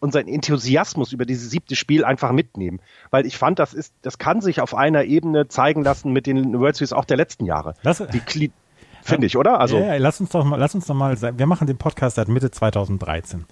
[0.00, 2.80] unseren Enthusiasmus über dieses siebte Spiel einfach mitnehmen.
[3.10, 6.58] Weil ich fand, das ist, das kann sich auf einer Ebene zeigen lassen mit den
[6.58, 7.74] World Series auch der letzten Jahre.
[7.82, 8.20] Das, die
[9.02, 9.58] Finde ich, oder?
[9.60, 12.16] Also, ja, ja, lass uns doch mal, lass uns doch mal, wir machen den Podcast
[12.16, 13.46] seit Mitte 2013.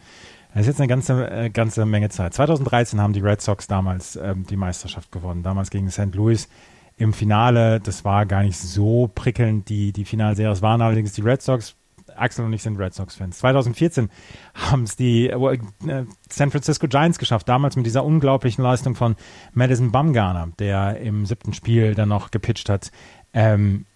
[0.52, 2.34] Das ist jetzt eine ganze, äh, ganze Menge Zeit.
[2.34, 6.14] 2013 haben die Red Sox damals ähm, die Meisterschaft gewonnen, damals gegen St.
[6.14, 6.48] Louis
[6.96, 7.80] im Finale.
[7.80, 10.50] Das war gar nicht so prickelnd, die, die Finalserie.
[10.50, 11.74] Es waren allerdings die Red Sox
[12.18, 13.38] Axel und ich sind Red Sox-Fans.
[13.38, 14.10] 2014
[14.54, 15.58] haben es die äh,
[16.28, 19.16] San Francisco Giants geschafft, damals mit dieser unglaublichen Leistung von
[19.52, 22.90] Madison Bumgarner, der im siebten Spiel dann noch gepitcht hat.
[23.32, 23.86] Ähm,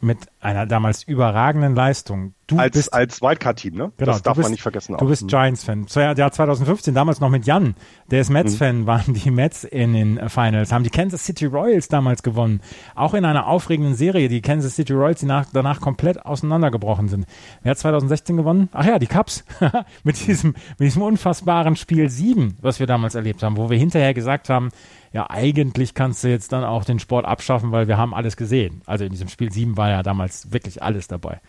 [0.00, 2.34] mit einer damals überragenden Leistung.
[2.46, 3.92] Du als, bist, als Wildcard-Team, ne?
[3.96, 4.96] Genau, das darf bist, man nicht vergessen.
[4.96, 5.08] Du auch.
[5.08, 5.86] bist Giants-Fan.
[5.94, 7.74] Ja, 2015, damals noch mit Jan,
[8.10, 8.86] der ist Mets-Fan, mhm.
[8.86, 12.60] waren die Mets in den Finals, haben die Kansas City Royals damals gewonnen.
[12.94, 17.26] Auch in einer aufregenden Serie, die Kansas City Royals, die nach, danach komplett auseinandergebrochen sind.
[17.62, 18.68] Wer hat 2016 gewonnen?
[18.72, 19.44] Ach ja, die Cubs.
[20.04, 24.14] mit, diesem, mit diesem unfassbaren Spiel 7, was wir damals erlebt haben, wo wir hinterher
[24.14, 24.70] gesagt haben,
[25.12, 28.82] ja, eigentlich kannst du jetzt dann auch den Sport abschaffen, weil wir haben alles gesehen.
[28.86, 31.40] Also in diesem Spiel 7 war ja damals wirklich alles dabei.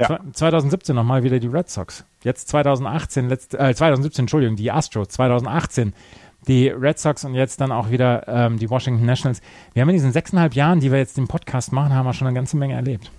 [0.00, 0.18] Ja.
[0.32, 2.04] 2017 nochmal wieder die Red Sox.
[2.24, 5.08] Jetzt 2018, letzt, äh, 2017, Entschuldigung, die Astros.
[5.08, 5.92] 2018
[6.46, 9.40] die Red Sox und jetzt dann auch wieder ähm, die Washington Nationals.
[9.72, 12.26] Wir haben in diesen sechseinhalb Jahren, die wir jetzt den Podcast machen, haben wir schon
[12.26, 13.10] eine ganze Menge erlebt.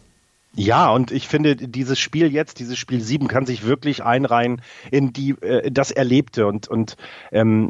[0.57, 5.11] Ja, und ich finde, dieses Spiel jetzt, dieses Spiel 7, kann sich wirklich einreihen in
[5.11, 6.47] die äh, das Erlebte.
[6.47, 6.95] Und und
[7.33, 7.69] ähm,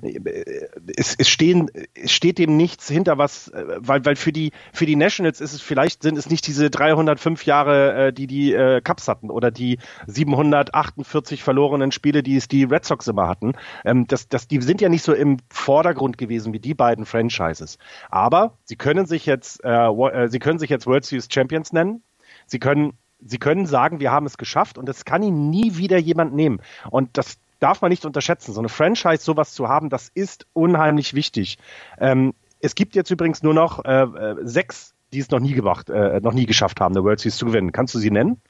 [0.95, 4.85] es, es stehen es steht dem nichts hinter was, äh, weil weil für die für
[4.85, 8.81] die Nationals ist es vielleicht sind es nicht diese 305 Jahre, äh, die die äh,
[8.81, 13.53] Cups hatten oder die 748 verlorenen Spiele, die es die Red Sox immer hatten.
[13.83, 17.79] Ähm, das das die sind ja nicht so im Vordergrund gewesen wie die beiden Franchises,
[18.11, 22.03] aber sie können sich jetzt äh, äh sie können sich jetzt World Series Champions nennen
[22.45, 25.97] Sie können, sie können sagen, wir haben es geschafft und es kann ihnen nie wieder
[25.97, 26.61] jemand nehmen.
[26.89, 28.53] Und das darf man nicht unterschätzen.
[28.53, 31.57] So eine Franchise, sowas zu haben, das ist unheimlich wichtig.
[31.99, 35.89] Ähm, es gibt jetzt übrigens nur noch äh, äh, sechs, die es noch nie gemacht,
[35.89, 37.71] äh, noch nie geschafft haben, eine World Series zu gewinnen.
[37.71, 38.41] Kannst du sie nennen?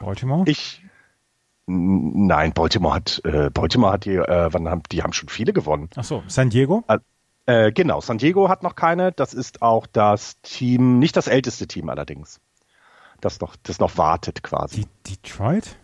[0.00, 0.44] Baltimore?
[0.46, 0.82] Ich.
[1.66, 5.90] Nein, Baltimore hat, äh, Baltimore hat die, äh, wann haben, die haben schon viele gewonnen.
[5.96, 6.82] Ach so, San Diego?
[7.48, 9.10] Äh, genau, San Diego hat noch keine.
[9.10, 12.42] Das ist auch das Team, nicht das älteste Team allerdings.
[13.22, 14.84] Das noch, das noch wartet quasi.
[14.84, 15.78] Die Detroit?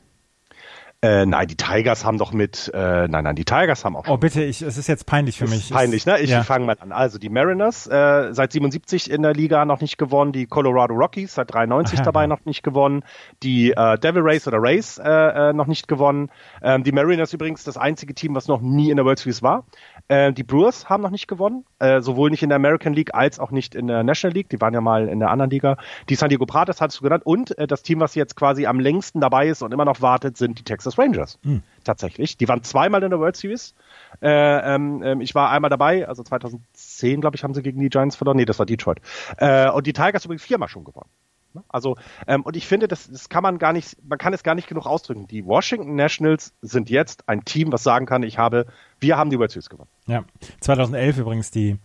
[1.05, 4.09] Äh, nein, die Tigers haben doch mit, äh, nein, nein, die Tigers haben auch.
[4.09, 5.69] Oh, bitte, ich, es ist jetzt peinlich für mich.
[5.69, 6.19] peinlich, ne?
[6.21, 6.43] Ich ja.
[6.43, 6.93] fange mal an.
[6.93, 11.35] Also die Mariners, äh, seit 77 in der Liga noch nicht gewonnen, die Colorado Rockies
[11.35, 12.05] seit 93 Aha.
[12.07, 13.05] dabei noch nicht gewonnen,
[13.43, 16.31] die äh, Devil Rays oder Rays äh, äh, noch nicht gewonnen.
[16.63, 19.67] Ähm, die Mariners übrigens das einzige Team, was noch nie in der World Series war.
[20.09, 23.39] Äh, die Brewers haben noch nicht gewonnen, äh, sowohl nicht in der American League als
[23.39, 24.49] auch nicht in der National League.
[24.49, 25.77] Die waren ja mal in der anderen Liga.
[26.09, 27.27] Die San Diego Padres hattest du genannt.
[27.27, 30.39] Und äh, das Team, was jetzt quasi am längsten dabei ist und immer noch wartet,
[30.39, 31.39] sind die Texas Rangers.
[31.43, 31.63] Hm.
[31.85, 32.37] Tatsächlich.
[32.37, 33.75] Die waren zweimal in der World Series.
[34.23, 34.29] Äh,
[34.75, 38.17] ähm, ähm ich war einmal dabei, also 2010, glaube ich, haben sie gegen die Giants
[38.17, 38.37] verloren.
[38.37, 39.01] Nee, das war Detroit.
[39.39, 41.11] Äh, und die Tigers übrigens viermal schon gewonnen.
[41.55, 41.63] Ne?
[41.69, 44.55] Also, ähm, und ich finde, das, das kann man gar nicht, man kann es gar
[44.55, 45.27] nicht genug ausdrücken.
[45.27, 48.67] Die Washington Nationals sind jetzt ein Team, was sagen kann, ich habe,
[49.01, 49.91] wir haben die World Series gewonnen.
[50.07, 50.25] Ja,
[50.61, 51.79] 2011 übrigens die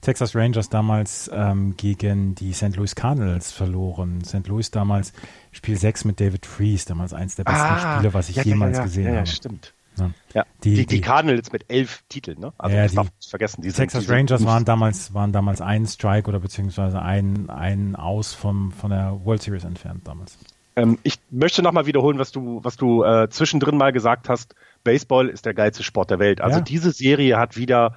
[0.00, 2.74] Texas Rangers damals ähm, gegen die St.
[2.76, 4.24] Louis Cardinals verloren.
[4.24, 4.46] St.
[4.46, 5.12] Louis damals
[5.52, 8.76] Spiel 6 mit David Freeze, damals eins der besten ah, Spiele, was ich ja, jemals
[8.76, 9.16] ja, ja, gesehen habe.
[9.16, 9.74] Ja, stimmt.
[9.98, 10.10] Ja.
[10.34, 10.46] ja.
[10.64, 12.52] Die, die, die, Cardinals mit elf Titeln, ne?
[12.58, 13.62] Also ja, die darf nicht vergessen.
[13.62, 18.72] Die Texas Rangers waren damals, waren damals ein Strike oder beziehungsweise ein, ein Aus vom,
[18.72, 20.38] von der World Series entfernt damals.
[20.76, 24.54] Ähm, ich möchte nochmal wiederholen, was du, was du äh, zwischendrin mal gesagt hast.
[24.86, 26.40] Baseball ist der geilste Sport der Welt.
[26.40, 26.64] Also ja.
[26.64, 27.96] diese Serie hat wieder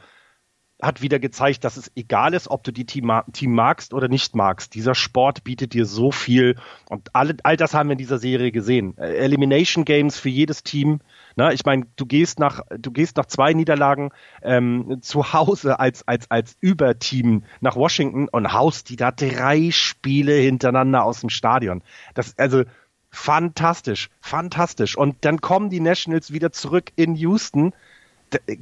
[0.81, 4.33] hat wieder gezeigt, dass es egal ist, ob du die Team, Team magst oder nicht
[4.33, 4.75] magst.
[4.75, 6.55] Dieser Sport bietet dir so viel
[6.87, 8.97] und alle, all das haben wir in dieser Serie gesehen.
[8.97, 11.01] Äh, Elimination Games für jedes Team.
[11.35, 14.11] Na, ich meine, du gehst nach, du gehst nach zwei Niederlagen
[14.41, 20.33] ähm, zu Hause als, als, als Überteam nach Washington und haust die da drei Spiele
[20.33, 21.83] hintereinander aus dem Stadion.
[22.13, 22.63] Das, also,
[23.11, 24.97] fantastisch, fantastisch.
[24.97, 27.73] Und dann kommen die Nationals wieder zurück in Houston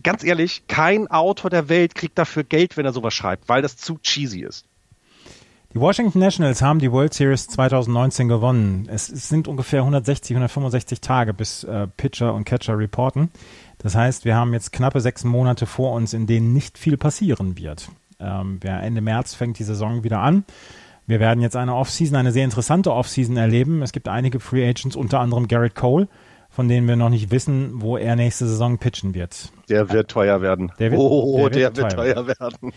[0.03, 3.77] ganz ehrlich, kein Autor der Welt kriegt dafür Geld, wenn er sowas schreibt, weil das
[3.77, 4.65] zu cheesy ist.
[5.73, 8.87] Die Washington Nationals haben die World Series 2019 gewonnen.
[8.89, 13.29] Es, es sind ungefähr 160, 165 Tage, bis äh, Pitcher und Catcher reporten.
[13.77, 17.57] Das heißt, wir haben jetzt knappe sechs Monate vor uns, in denen nicht viel passieren
[17.57, 17.89] wird.
[18.19, 20.45] Ähm, Ende März fängt die Saison wieder an.
[21.07, 23.81] Wir werden jetzt eine Offseason, eine sehr interessante Offseason erleben.
[23.81, 26.09] Es gibt einige Free Agents, unter anderem Garrett Cole,
[26.49, 29.53] von denen wir noch nicht wissen, wo er nächste Saison pitchen wird.
[29.69, 30.71] Der wird teuer werden.
[30.79, 32.73] Der wird, oh, der wird, der wird teuer, teuer werden.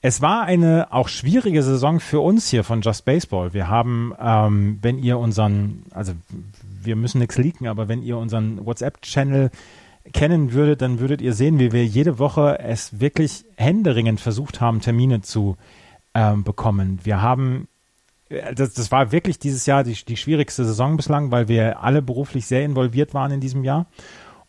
[0.00, 3.52] Es war eine auch schwierige Saison für uns hier von Just Baseball.
[3.52, 6.12] Wir haben, ähm, wenn ihr unseren, also
[6.82, 9.50] wir müssen nichts leaken, aber wenn ihr unseren WhatsApp-Channel
[10.12, 14.80] kennen würdet, dann würdet ihr sehen, wie wir jede Woche es wirklich händeringend versucht haben,
[14.80, 15.56] Termine zu
[16.16, 16.98] ähm, bekommen.
[17.04, 17.68] Wir haben
[18.28, 22.00] äh, das, das war wirklich dieses Jahr die, die schwierigste Saison bislang, weil wir alle
[22.02, 23.86] beruflich sehr involviert waren in diesem Jahr.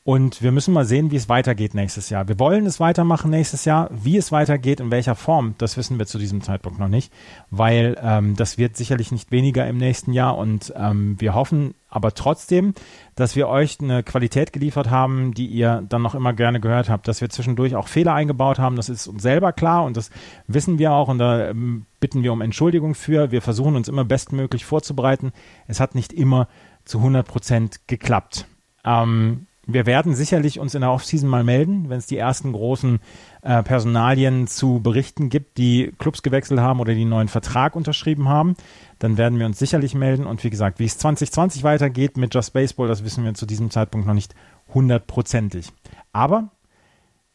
[0.07, 2.29] Und wir müssen mal sehen, wie es weitergeht nächstes Jahr.
[2.29, 3.89] Wir wollen es weitermachen nächstes Jahr.
[3.91, 7.11] Wie es weitergeht, in welcher Form, das wissen wir zu diesem Zeitpunkt noch nicht,
[7.49, 10.37] weil ähm, das wird sicherlich nicht weniger im nächsten Jahr.
[10.37, 12.73] Und ähm, wir hoffen aber trotzdem,
[13.15, 17.09] dass wir euch eine Qualität geliefert haben, die ihr dann noch immer gerne gehört habt,
[17.09, 18.77] dass wir zwischendurch auch Fehler eingebaut haben.
[18.77, 20.09] Das ist uns selber klar und das
[20.47, 23.31] wissen wir auch und da ähm, bitten wir um Entschuldigung für.
[23.31, 25.33] Wir versuchen uns immer bestmöglich vorzubereiten.
[25.67, 26.47] Es hat nicht immer
[26.85, 28.45] zu 100 Prozent geklappt.
[28.85, 32.99] Ähm, wir werden sicherlich uns in der Offseason mal melden, wenn es die ersten großen
[33.41, 38.29] äh, Personalien zu berichten gibt, die Clubs gewechselt haben oder die einen neuen Vertrag unterschrieben
[38.29, 38.55] haben.
[38.97, 40.25] Dann werden wir uns sicherlich melden.
[40.25, 43.69] Und wie gesagt, wie es 2020 weitergeht mit Just Baseball, das wissen wir zu diesem
[43.69, 44.33] Zeitpunkt noch nicht
[44.73, 45.73] hundertprozentig.
[46.13, 46.49] Aber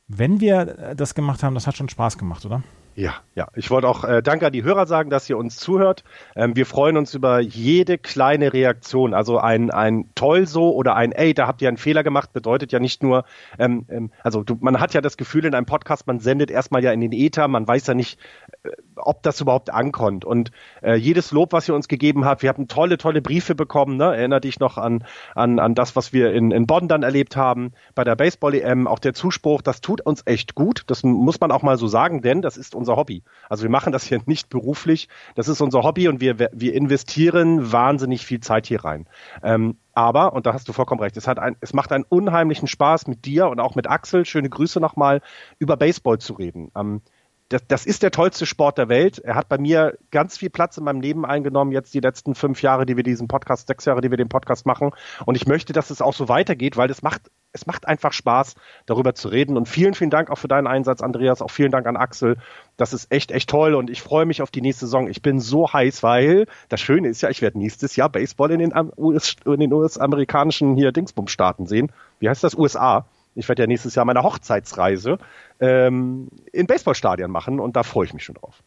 [0.09, 2.62] wenn wir äh, das gemacht haben, das hat schon Spaß gemacht, oder?
[2.95, 3.49] Ja, ja.
[3.55, 6.05] Ich wollte auch äh, Danke an die Hörer sagen, dass ihr uns zuhört.
[6.36, 9.14] Ähm, wir freuen uns über jede kleine Reaktion.
[9.14, 12.70] Also ein, ein toll so oder ein ey, da habt ihr einen Fehler gemacht, bedeutet
[12.70, 13.24] ja nicht nur,
[13.59, 16.84] ähm, ähm, also du, man hat ja das Gefühl in einem Podcast, man sendet erstmal
[16.84, 18.18] ja in den Äther, man weiß ja nicht,
[18.97, 20.25] ob das überhaupt ankommt.
[20.25, 20.51] Und
[20.83, 23.97] äh, jedes Lob, was ihr uns gegeben habt, wir haben tolle, tolle Briefe bekommen.
[23.97, 24.17] Ne?
[24.17, 25.05] Erinner dich noch an,
[25.35, 28.99] an, an das, was wir in, in Bonn dann erlebt haben, bei der Baseball-EM, auch
[28.99, 30.85] der Zuspruch, das tut uns echt gut.
[30.87, 33.23] Das muss man auch mal so sagen, denn das ist unser Hobby.
[33.49, 37.73] Also wir machen das hier nicht beruflich, das ist unser Hobby und wir, wir investieren
[37.73, 39.09] wahnsinnig viel Zeit hier rein.
[39.43, 42.67] Ähm, aber, und da hast du vollkommen recht, es, hat ein, es macht einen unheimlichen
[42.67, 45.21] Spaß mit dir und auch mit Axel, schöne Grüße nochmal,
[45.59, 46.71] über Baseball zu reden.
[46.75, 47.03] Ähm,
[47.53, 49.18] das, das ist der tollste Sport der Welt.
[49.18, 52.62] Er hat bei mir ganz viel Platz in meinem Leben eingenommen, jetzt die letzten fünf
[52.62, 54.90] Jahre, die wir diesen Podcast, sechs Jahre, die wir den Podcast machen.
[55.26, 58.55] Und ich möchte, dass es auch so weitergeht, weil es macht, es macht einfach Spaß,
[58.86, 59.57] darüber zu reden.
[59.57, 61.42] Und vielen, vielen Dank auch für deinen Einsatz, Andreas.
[61.42, 62.38] Auch vielen Dank an Axel.
[62.78, 63.74] Das ist echt, echt toll.
[63.74, 65.09] Und ich freue mich auf die nächste Saison.
[65.09, 68.61] Ich bin so heiß, weil das Schöne ist ja, ich werde nächstes Jahr Baseball in
[68.61, 71.92] den, US, US-amerikanischen hier Dingsbum-Staaten sehen.
[72.18, 72.57] Wie heißt das?
[72.57, 73.07] USA.
[73.35, 75.18] Ich werde ja nächstes Jahr meine Hochzeitsreise
[75.61, 78.62] ähm, in Baseballstadien machen und da freue ich mich schon drauf.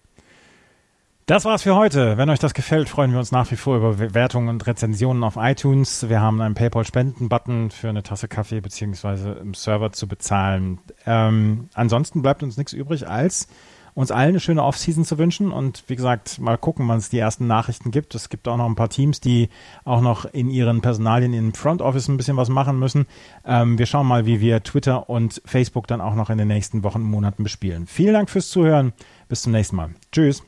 [1.27, 2.17] Das war's für heute.
[2.17, 5.37] Wenn euch das gefällt, freuen wir uns nach wie vor über Bewertungen und Rezensionen auf
[5.37, 6.07] iTunes.
[6.07, 10.77] Wir haben einen PayPal-Spenden-Button für eine Tasse Kaffee beziehungsweise im Server zu bezahlen.
[11.07, 13.47] Ähm, ansonsten bleibt uns nichts übrig, als
[13.95, 17.17] uns allen eine schöne Offseason zu wünschen und wie gesagt, mal gucken, wann es die
[17.17, 18.13] ersten Nachrichten gibt.
[18.13, 19.49] Es gibt auch noch ein paar Teams, die
[19.85, 23.07] auch noch in ihren Personalien im Front Office ein bisschen was machen müssen.
[23.45, 26.83] Ähm, wir schauen mal, wie wir Twitter und Facebook dann auch noch in den nächsten
[26.83, 27.87] Wochen und Monaten bespielen.
[27.87, 28.91] Vielen Dank fürs Zuhören.
[29.29, 29.89] Bis zum nächsten Mal.
[30.11, 30.43] Tschüss.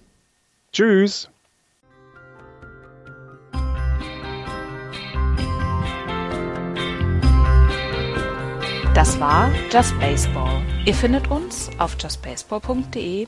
[0.74, 1.30] Tschüss.
[8.98, 10.64] Das war Just Baseball.
[10.86, 13.28] Ihr findet uns auf justbaseball.de,